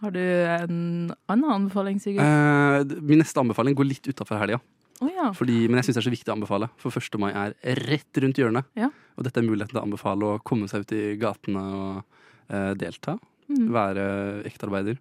Har 0.00 0.14
du 0.14 0.20
en 0.22 1.10
annen 1.28 1.50
anbefaling, 1.52 1.98
Sigurd? 2.00 2.24
Eh, 2.24 3.00
min 3.04 3.20
neste 3.20 3.42
anbefaling 3.42 3.76
går 3.76 3.90
litt 3.90 4.08
utafor 4.08 4.40
helga. 4.40 4.60
Oh, 5.00 5.08
ja. 5.12 5.30
Fordi, 5.36 5.66
men 5.68 5.80
jeg 5.80 5.88
syns 5.88 5.98
det 5.98 6.02
er 6.02 6.08
så 6.08 6.12
viktig 6.12 6.32
å 6.32 6.36
anbefale. 6.38 6.68
For 6.80 6.96
1. 6.96 7.18
mai 7.20 7.30
er 7.32 7.54
rett 7.88 8.20
rundt 8.24 8.40
hjørnet. 8.40 8.68
Ja. 8.76 8.88
Og 9.16 9.26
dette 9.26 9.40
er 9.40 9.46
muligheten 9.48 9.74
til 9.74 9.80
å 9.80 9.84
anbefale 9.84 10.32
å 10.34 10.40
komme 10.44 10.68
seg 10.72 10.84
ut 10.84 10.96
i 10.96 11.02
gatene 11.20 11.62
og 11.76 12.00
eh, 12.48 12.72
delta. 12.80 13.18
Mm. 13.50 13.68
Være 13.76 14.06
ektearbeider. 14.48 15.00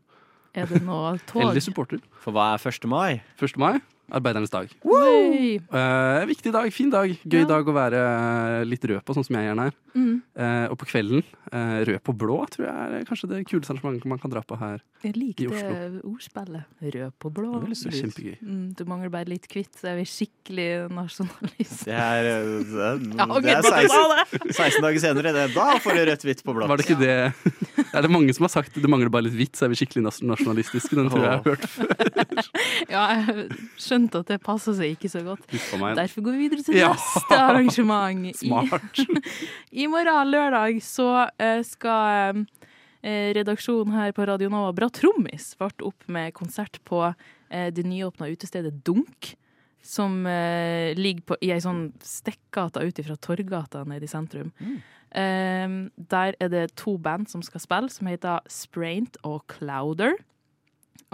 Er 0.59 0.67
det 0.71 0.81
nå 0.83 0.99
tog? 1.29 1.45
Eller 1.45 1.63
supporter. 1.63 2.03
For 2.23 2.35
hva 2.35 2.53
er 2.57 2.67
1. 2.71 2.87
mai? 2.91 3.21
1. 3.39 3.55
mai, 3.61 3.77
arbeidernes 4.11 4.51
dag. 4.53 4.71
Eh, 4.85 6.25
viktig 6.29 6.53
dag, 6.53 6.71
fin 6.73 6.89
dag. 6.89 7.13
Gøy 7.23 7.41
Ja. 7.43 7.49
dag 7.49 7.67
å 7.67 7.75
være 7.75 7.99
eh, 7.99 8.65
litt 8.65 8.83
rød 8.83 9.03
på, 9.05 9.15
sånn 9.15 9.25
som 9.25 9.35
jeg 9.35 9.49
gjerne 9.49 9.67
er. 9.69 9.77
Mm. 9.95 10.21
Uh, 10.37 10.67
og 10.69 10.77
på 10.77 10.85
kvelden, 10.85 11.23
uh, 11.49 11.79
rød 11.87 11.97
på 12.05 12.13
blå 12.13 12.37
tror 12.53 12.67
jeg 12.67 12.99
er 12.99 13.07
kanskje 13.09 13.29
det 13.31 13.39
kuleste 13.49 13.73
arrangementet 13.73 14.05
man 14.05 14.19
kan 14.21 14.31
dra 14.31 14.43
på 14.45 14.57
her. 14.59 14.83
Jeg 14.99 15.15
likte 15.15 15.45
det 15.47 16.01
ordspillet. 16.03 16.65
Rød 16.83 17.11
på 17.23 17.29
blå. 17.31 17.53
Det 17.63 17.77
er 17.87 17.93
kjempegøy. 18.01 18.33
Mm, 18.43 18.65
du 18.75 18.81
mangler 18.89 19.11
bare 19.13 19.29
litt 19.31 19.45
kvitt, 19.47 19.71
så 19.79 19.93
er 19.93 19.99
vi 20.01 20.03
skikkelig 20.11 20.65
nasjonalister. 20.91 21.87
Det 21.87 21.95
er, 21.95 22.27
det, 22.27 22.65
det 22.73 22.89
Ja, 23.15 23.27
ok, 23.31 23.45
det 23.47 23.53
er 23.55 23.63
godt 23.63 24.33
du 24.49 24.51
sa 24.57 24.65
16, 24.67 24.81
16 24.81 24.83
dager 24.83 24.99
senere. 25.05 25.33
Det, 25.37 25.45
da 25.55 25.67
får 25.79 25.95
du 25.95 26.01
rødt, 26.09 26.25
hvitt 26.27 26.43
på 26.43 26.55
blått. 26.57 26.69
Var 26.73 26.81
det 26.81 26.87
ikke 26.89 26.99
det 26.99 27.15
Er 27.95 28.03
det 28.05 28.11
mange 28.11 28.35
som 28.35 28.43
har 28.49 28.51
sagt 28.57 28.75
det 28.75 28.91
mangler 28.91 29.11
bare 29.13 29.29
litt 29.29 29.37
hvitt, 29.39 29.55
så 29.55 29.69
er 29.69 29.71
vi 29.73 29.79
skikkelig 29.79 30.03
nasjonalistiske? 30.27 30.99
Den 30.99 31.07
tror 31.13 31.23
jeg 31.23 31.31
jeg 31.31 31.39
har 31.39 31.47
hørt 31.47 31.65
før. 31.77 31.95
Ja, 32.89 33.01
jeg 33.15 33.47
skjønte 33.79 34.21
at 34.23 34.29
det 34.33 34.39
passer 34.43 34.75
seg 34.77 34.95
ikke 34.97 35.09
så 35.11 35.23
godt. 35.25 35.43
Derfor 35.49 36.25
går 36.27 36.35
vi 36.35 36.45
videre 36.49 36.65
til 36.65 36.75
Ja. 36.79 36.91
neste 36.91 37.39
arrangement. 37.39 38.29
Smart. 38.43 39.03
I 39.83 39.87
morgen, 39.91 40.31
lørdag, 40.33 40.79
så 40.83 41.09
eh, 41.39 41.61
skal 41.67 42.35
eh, 42.35 42.43
redaksjonen 43.01 43.93
her 43.95 44.11
på 44.11 44.25
Radio 44.27 44.49
Nova 44.51 44.73
Bra 44.75 44.89
Trommis 44.91 45.53
ble 45.59 45.69
opp 45.87 46.07
med 46.11 46.33
konsert 46.35 46.81
på 46.87 47.05
eh, 47.07 47.69
det 47.71 47.85
nyåpna 47.87 48.27
utestedet 48.27 48.81
Dunk. 48.85 49.35
Som 49.81 50.25
eh, 50.27 50.91
ligger 50.97 51.23
på, 51.23 51.37
i 51.41 51.53
ei 51.55 51.61
sånn 51.63 51.93
stekkgata 52.03 52.83
ut 52.83 52.99
fra 53.05 53.15
Torgata 53.15 53.85
nede 53.87 54.03
i 54.05 54.11
sentrum. 54.11 54.51
Eh, 54.59 55.67
der 56.11 56.35
er 56.35 56.51
det 56.51 56.65
to 56.75 56.97
band 56.99 57.31
som 57.31 57.41
skal 57.45 57.63
spille, 57.63 57.93
som 57.93 58.11
heter 58.11 58.43
Spraint 58.51 59.15
og 59.23 59.47
Clouder. 59.49 60.17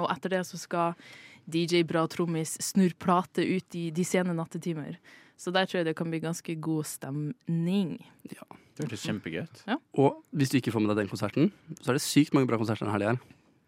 Og 0.02 0.10
etter 0.10 0.34
det 0.34 0.42
så 0.50 0.58
skal 0.60 0.98
DJ 1.46 1.86
Bra 1.86 2.08
Trommis 2.10 2.58
snurre 2.64 2.98
plate 3.00 3.46
ut 3.46 3.78
i 3.78 3.92
de 3.94 4.08
sene 4.08 4.34
nattetimer. 4.34 4.98
Så 5.38 5.52
der 5.52 5.66
tror 5.68 5.82
jeg 5.82 5.86
det 5.90 5.96
kan 6.00 6.10
bli 6.12 6.20
ganske 6.24 6.56
god 6.64 6.86
stemning. 6.88 7.98
Ja, 8.32 8.46
Det 8.78 8.86
hørtes 8.88 9.04
kjempegøy 9.06 9.44
ut. 9.44 9.64
Og 10.00 10.22
hvis 10.36 10.50
du 10.52 10.58
ikke 10.60 10.72
får 10.72 10.84
med 10.84 10.94
deg 10.96 11.04
den 11.06 11.12
konserten, 11.12 11.52
så 11.82 11.92
er 11.92 12.00
det 12.00 12.04
sykt 12.06 12.34
mange 12.36 12.48
bra 12.48 12.58
konserter 12.62 12.86
denne 12.88 12.96
helga. 12.96 13.18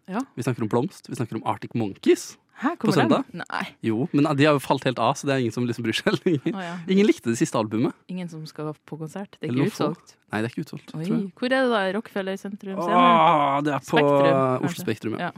Ja. 0.08 0.22
Vi 0.36 0.42
snakker 0.46 0.64
om 0.64 0.68
Blomst, 0.72 1.08
vi 1.10 1.16
snakker 1.18 1.36
om 1.36 1.42
Arctic 1.44 1.74
Monkeys. 1.76 2.38
Hæ, 2.58 2.72
På 2.74 2.88
kommer 2.88 2.94
søndag? 2.96 3.24
den? 3.30 3.42
Nei. 3.44 3.66
Jo, 3.86 4.08
men 4.12 4.24
de 4.34 4.44
har 4.48 4.56
jo 4.56 4.58
falt 4.58 4.82
helt 4.88 4.98
av, 4.98 5.12
så 5.14 5.28
det 5.28 5.34
er 5.36 5.42
ingen 5.44 5.52
som 5.54 5.66
liksom 5.68 5.84
bryr 5.84 5.94
seg 5.94 6.16
lenger. 6.24 6.56
oh, 6.56 6.62
ja. 6.64 6.72
Ingen 6.90 7.06
likte 7.06 7.30
det 7.30 7.38
siste 7.38 7.54
albumet. 7.60 7.94
Ingen 8.10 8.26
som 8.32 8.40
skal 8.48 8.72
på 8.88 8.98
konsert? 8.98 9.36
Det 9.38 9.46
er 9.46 9.52
Eller 9.52 9.68
ikke 9.68 9.76
få. 9.76 9.90
utsolgt? 9.92 10.16
Nei, 10.32 10.40
det 10.40 10.48
er 10.48 10.54
ikke 10.56 10.64
utsolgt. 10.64 10.90
Hvor 11.38 11.46
er 11.46 11.54
det 11.54 11.70
da? 11.70 11.82
Rockefeller 11.94 12.40
sentrum? 12.40 12.80
Åh, 12.82 13.60
det 13.62 13.76
er 13.76 13.84
på 13.84 13.92
Spektrum, 13.92 14.64
Oslo 14.64 14.82
Spektrum, 14.82 15.14
Spektrum, 15.14 15.18
ja. 15.22 15.30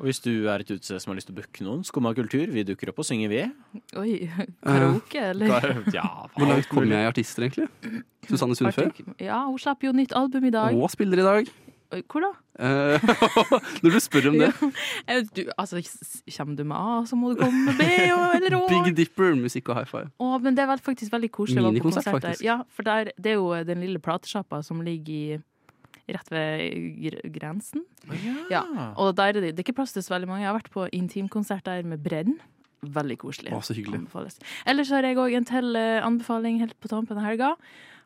Og 0.00 0.06
hvis 0.08 0.20
du 0.24 0.30
er 0.48 0.62
et 0.64 0.70
utested 0.72 1.02
som 1.02 1.12
har 1.12 1.18
lyst 1.18 1.28
til 1.28 1.36
å 1.36 1.40
booke 1.42 1.64
noen, 1.66 1.82
Skumma 1.86 2.14
kultur, 2.16 2.46
vi 2.50 2.64
dukker 2.66 2.90
opp 2.90 3.02
og 3.02 3.06
synger, 3.06 3.28
vi. 3.30 3.42
Oi, 4.00 4.14
karaoke, 4.64 5.20
eller? 5.32 5.52
Kar- 5.60 5.90
Ja, 5.94 6.06
Hvor 6.34 6.48
langt 6.48 6.64
alt 6.64 6.72
mulig. 6.78 6.94
jeg 6.96 7.04
i 7.04 7.10
artister, 7.10 7.46
egentlig? 7.48 8.02
Susanne 8.30 8.56
Sundfør? 8.58 8.88
Ja, 9.20 9.42
hun 9.46 9.58
slapp 9.62 9.84
jo 9.84 9.92
nytt 9.92 10.14
album 10.16 10.48
i 10.48 10.54
dag. 10.54 10.74
Og 10.74 10.90
spiller 10.90 11.20
i 11.22 11.26
dag. 11.28 11.52
Oi, 11.92 12.00
Hvor 12.08 12.24
da? 12.24 12.30
Eh, 12.62 13.04
Når 13.84 13.94
du 13.94 13.98
spør 14.00 14.30
om 14.30 14.38
det. 14.40 14.48
Eh, 15.12 15.22
Du, 15.36 15.42
altså, 15.60 15.76
s- 15.84 16.22
kommer 16.36 16.56
du 16.56 16.64
med 16.64 16.76
A, 16.76 17.02
så 17.08 17.16
må 17.20 17.34
du 17.34 17.42
komme 17.42 17.66
med 17.68 17.76
B 17.80 17.86
og, 18.16 18.32
eller 18.38 18.56
Å. 18.56 18.62
Big 18.72 18.94
Dipper, 18.96 19.34
musikk 19.36 19.68
og 19.72 19.76
high 19.82 19.88
five. 19.90 20.08
Å, 20.16 20.32
men 20.40 20.56
det 20.56 20.64
er 20.64 20.80
faktisk 20.80 21.12
veldig 21.12 21.30
koselig 21.36 21.60
å 21.60 21.66
være 21.68 21.72
på 21.72 21.78
Minikonsert, 21.82 22.08
konsert 22.08 22.22
der. 22.24 22.30
faktisk. 22.32 22.46
Ja, 22.48 22.58
for 22.72 22.88
der, 22.88 23.12
det 23.20 23.34
er 23.34 23.40
jo 23.40 23.52
den 23.68 23.84
lille 23.84 24.00
platesjappa 24.00 24.62
som 24.64 24.80
ligger 24.84 25.12
i 25.36 25.40
Rett 26.10 26.32
ved 26.34 26.62
gr 26.98 27.20
grensen. 27.34 27.84
Ja. 28.50 28.64
Og 28.98 29.14
der 29.18 29.30
er 29.30 29.38
det, 29.38 29.52
det 29.52 29.62
er 29.62 29.66
ikke 29.66 29.78
plass 29.78 29.94
til 29.94 30.02
så 30.02 30.16
veldig 30.16 30.30
mange. 30.30 30.42
Jeg 30.42 30.50
har 30.50 30.58
vært 30.58 30.74
på 30.74 30.88
intimkonsert 30.90 31.66
der 31.68 31.86
med 31.86 32.02
Brenn. 32.02 32.40
Veldig 32.82 33.16
koselig. 33.22 33.52
Å, 33.54 33.62
så 33.62 33.76
hyggelig. 33.78 34.00
Anbefales. 34.02 34.40
Ellers 34.66 34.90
har 34.90 35.06
jeg 35.06 35.18
òg 35.22 35.36
en 35.38 35.46
til 35.46 35.78
eh, 35.78 36.02
anbefaling 36.02 36.58
helt 36.58 36.74
på 36.82 36.90
tampen 36.90 37.20
av 37.20 37.28
helga. 37.28 37.52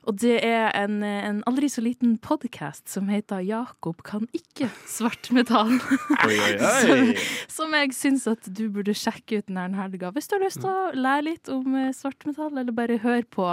Og 0.07 0.19
det 0.23 0.37
er 0.45 0.69
en, 0.77 1.01
eh, 1.03 1.25
en 1.27 1.41
aldri 1.49 1.71
så 1.73 1.83
liten 1.83 2.19
podkast 2.23 2.89
som 2.89 3.09
heter 3.09 3.41
'Jakob 3.41 4.03
kan 4.05 4.29
ikke 4.37 4.69
svartmetall'. 4.87 5.81
Oi. 6.29 7.17
som 7.57 7.73
jeg 7.75 7.95
syns 7.97 8.27
at 8.31 8.45
du 8.47 8.69
burde 8.71 8.95
sjekke 8.95 9.41
ut 9.41 9.49
denne 9.49 9.75
helga. 9.75 10.13
Hvis 10.13 10.29
du 10.29 10.37
har 10.37 10.45
lyst 10.45 10.61
til 10.61 10.71
å 10.71 10.93
lære 10.93 11.25
litt 11.33 11.49
om 11.49 11.75
eh, 11.75 11.95
svartmetall, 11.97 12.53
eller 12.59 12.77
bare 12.77 13.01
høre 13.01 13.25
på 13.25 13.49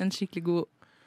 en 0.00 0.10
skikkelig 0.10 0.44
god 0.44 0.64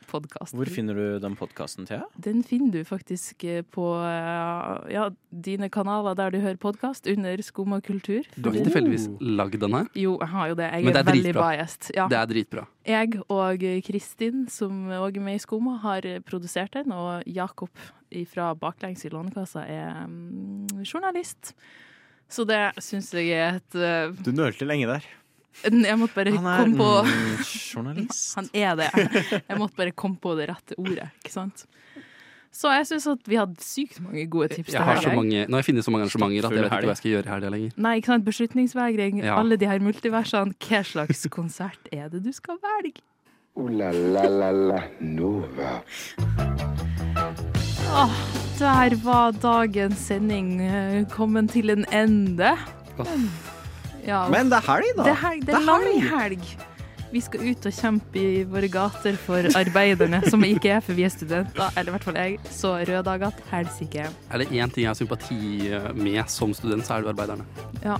podkast. 0.10 0.56
Hvor 0.58 0.69
finner 0.72 0.98
du 0.98 1.19
den 1.24 1.36
podkasten, 1.39 1.88
Thea? 1.89 2.08
Den 2.17 2.41
finner 2.45 2.74
du 2.74 2.88
faktisk 2.88 3.45
eh, 3.48 3.62
på 3.63 3.86
eh, 4.04 4.72
ja, 4.93 5.08
dine 5.30 5.69
kanaler 5.74 6.17
der 6.19 6.34
du 6.34 6.39
hører 6.43 6.60
podkast, 6.62 7.08
under 7.10 7.43
Skum 7.45 7.78
og 7.78 7.86
kultur. 7.86 8.28
Du 8.36 8.50
har 8.50 8.58
ikke 8.58 8.69
tilfeldigvis 8.72 9.08
lagd 9.22 9.60
den 9.62 9.78
her? 9.78 9.91
Jo, 9.98 10.17
jeg 10.19 10.32
har 10.34 10.52
jo 10.52 10.58
det. 10.60 10.72
Jeg 10.74 10.88
Men 10.88 10.93
det 10.93 11.02
er, 11.02 11.06
er 11.06 11.12
veldig 11.12 11.34
dritbra. 11.34 11.50
biased. 11.54 11.91
Ja. 11.95 12.08
Det 12.12 12.19
er 12.19 12.32
dritbra. 12.34 12.65
Jeg 12.89 13.22
og 13.30 13.65
Kristin, 13.86 14.48
som 14.50 14.89
òg 14.98 15.19
er 15.19 15.26
med 15.30 15.38
i 15.38 15.43
Skoma, 15.43 15.78
har 15.84 16.08
produsert 16.26 16.74
den, 16.78 16.91
og 16.95 17.24
Jakob 17.30 17.69
fra 18.32 18.54
Baklengs 18.58 19.06
i 19.06 19.12
Lånekassa 19.13 19.65
er 19.69 20.08
mm, 20.10 20.82
journalist. 20.82 21.54
Så 22.30 22.45
det 22.45 22.62
syns 22.86 23.10
jeg 23.17 23.34
er 23.34 23.58
et 23.58 23.78
uh, 23.78 24.13
Du 24.26 24.32
nølte 24.36 24.67
lenge 24.67 24.89
der. 24.89 25.06
Jeg 25.64 25.98
måtte 26.00 26.16
bare 26.16 26.32
er 26.32 26.38
komme 26.40 26.78
på 26.80 26.90
Han 27.04 27.34
er 27.34 27.50
journalist. 27.74 28.36
Han 28.38 28.50
er 28.54 28.76
det. 28.80 28.90
Jeg 29.50 29.58
måtte 29.60 29.76
bare 29.76 29.92
komme 29.92 30.16
på 30.22 30.36
det 30.40 30.50
rette 30.50 30.78
ordet, 30.80 31.10
ikke 31.24 31.34
sant? 31.34 31.66
Så 32.52 32.72
jeg 32.74 32.88
syns 32.90 33.06
at 33.12 33.28
vi 33.30 33.38
hadde 33.38 33.62
sykt 33.62 34.00
mange 34.02 34.24
gode 34.32 34.48
tips. 34.56 34.72
Jeg 34.74 34.82
har 34.82 34.98
så 35.04 35.12
mange, 35.14 35.44
nå 35.46 35.54
har 35.54 35.62
jeg 35.62 35.68
funnet 35.68 35.86
så 35.86 35.92
mange 35.94 36.08
arrangementer 36.08 36.48
at 36.48 36.56
jeg 36.56 36.64
vet 36.64 36.72
ikke 36.74 36.88
hva 36.90 36.96
jeg 36.96 37.02
skal 37.02 37.12
gjøre 37.12 37.28
i 37.28 37.32
helga 37.34 37.52
lenger. 37.54 37.76
Nei, 37.86 37.92
ikke 38.00 38.10
sant? 38.14 38.26
Beslutningsvegring, 38.26 39.20
Ja. 39.24 39.36
alle 39.38 39.58
de 39.62 39.68
her 39.70 39.80
multiversene. 39.86 40.56
Hva 40.66 40.82
slags 40.84 41.28
konsert 41.30 41.92
er 41.94 42.10
det 42.10 42.24
du 42.26 42.32
skal 42.34 42.58
velge? 42.64 43.04
Ooh 43.60 43.70
la 43.70 43.92
la 43.92 44.24
la 44.30 44.50
la 44.52 44.82
Nova. 45.02 45.82
Åh, 47.90 48.18
der 48.60 48.96
var 49.04 49.32
dagens 49.42 49.98
sending 50.10 50.62
eh, 50.62 51.06
kommet 51.14 51.52
til 51.52 51.70
en 51.70 51.86
ende. 51.94 52.56
Ja, 54.08 54.26
Men 54.32 54.50
det 54.52 54.60
er 54.62 54.68
helg, 54.70 54.92
da. 54.98 55.04
Det 55.04 55.14
er, 55.14 55.22
helg, 55.26 55.46
det 55.48 55.56
er 55.56 55.66
lang 55.68 55.88
helg. 56.10 56.44
Vi 57.10 57.22
skal 57.26 57.42
ut 57.42 57.64
og 57.66 57.74
kjempe 57.74 58.22
i 58.22 58.44
våre 58.46 58.68
gater 58.70 59.16
for 59.18 59.48
arbeiderne, 59.58 60.20
som 60.30 60.44
ikke 60.46 60.76
er, 60.76 60.84
for 60.86 60.94
vi 60.94 61.08
er 61.08 61.14
studenter. 61.14 61.72
Eller 61.74 61.90
i 61.90 61.96
hvert 61.96 62.06
fall 62.06 62.20
jeg. 62.22 62.36
Så 62.54 62.76
røde 62.78 63.02
dager 63.08 63.34
til 63.40 63.48
helsike. 63.50 64.06
Er 64.30 64.44
det 64.44 64.48
én 64.54 64.70
ting 64.70 64.86
jeg 64.86 64.92
har 64.92 65.00
sympati 65.00 65.40
med 65.98 66.22
som 66.30 66.54
student, 66.54 66.86
så 66.86 67.00
er 67.00 67.08
det 67.08 67.16
arbeiderne. 67.16 67.48
Ja. 67.82 67.98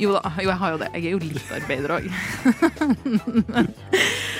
Jo 0.00 0.14
da, 0.16 0.32
jo, 0.40 0.48
jeg 0.48 0.58
har 0.62 0.72
jo 0.72 0.78
det. 0.80 0.88
Jeg 0.96 1.04
er 1.04 1.12
jo 1.12 1.20
litt 1.28 1.52
arbeider 1.58 1.90
òg. 1.98 2.08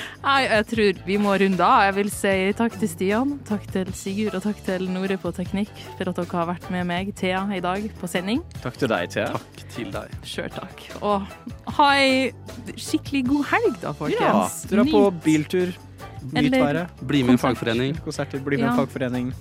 Nei, 0.21 0.41
jeg 0.45 0.65
tror 0.69 0.99
vi 1.07 1.15
må 1.17 1.31
runde 1.41 1.65
av. 1.65 1.79
Jeg 1.87 1.95
vil 1.97 2.09
si 2.13 2.31
takk 2.57 2.75
til 2.77 2.89
Stian, 2.91 3.31
takk 3.47 3.63
til 3.73 3.87
Sigurd 3.97 4.35
og 4.37 4.43
takk 4.45 4.59
til 4.67 4.83
Nore 4.93 5.17
på 5.21 5.31
teknikk 5.33 5.71
for 5.97 6.11
at 6.11 6.19
dere 6.19 6.37
har 6.37 6.49
vært 6.51 6.67
med 6.73 6.85
meg, 6.91 7.09
Thea, 7.17 7.41
i 7.57 7.61
dag 7.63 7.87
på 7.97 8.09
sending. 8.11 8.43
Takk 8.61 8.77
til 8.77 8.91
deg, 8.91 9.09
Thea. 9.15 9.31
Takk 9.33 9.63
til 9.73 9.89
deg. 9.95 10.13
Sjøl 10.29 10.51
takk. 10.53 10.83
Og 11.01 11.25
ha 11.79 11.87
ei 11.97 12.29
skikkelig 12.77 13.23
god 13.31 13.49
helg, 13.55 13.81
da, 13.81 13.95
folkens. 13.97 14.61
Ja, 14.69 14.75
dra 14.75 14.85
på 14.93 15.03
biltur. 15.25 15.73
Nyt 16.31 16.53
været. 16.53 16.93
Bli 17.01 17.23
med 17.25 17.33
i 17.33 17.37
en 17.39 17.41
fagforening. 17.41 17.97
Konserter, 18.05 18.43
bli 18.45 18.61
med 18.61 18.67
i 18.67 18.69
Ja. 18.69 18.75
en 18.75 18.83
fagforening. 18.83 19.31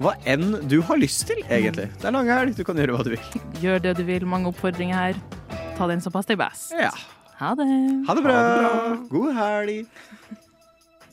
Hva 0.00 0.14
enn 0.24 0.62
du 0.66 0.80
har 0.80 0.96
lyst 0.96 1.26
til, 1.28 1.44
egentlig. 1.44 1.90
Det 2.00 2.08
er 2.08 2.10
lang 2.16 2.26
helg, 2.32 2.56
du 2.56 2.64
kan 2.64 2.74
gjøre 2.80 2.96
hva 2.96 3.04
du 3.04 3.10
vil. 3.12 3.42
Gjør 3.60 3.82
det 3.84 3.96
du 4.00 4.02
vil. 4.08 4.24
Mange 4.24 4.48
oppfordringer 4.48 4.96
her. 4.96 5.14
Ta 5.76 5.86
den 5.92 6.00
som 6.00 6.10
passer 6.10 6.32
deg 6.32 6.40
best. 6.40 6.72
Ja. 6.72 6.88
Ha 7.42 7.54
det. 7.58 7.66
Ha 8.06 8.14
det 8.14 8.22
bra. 8.24 8.96
God 9.10 9.32
helg. 9.34 9.86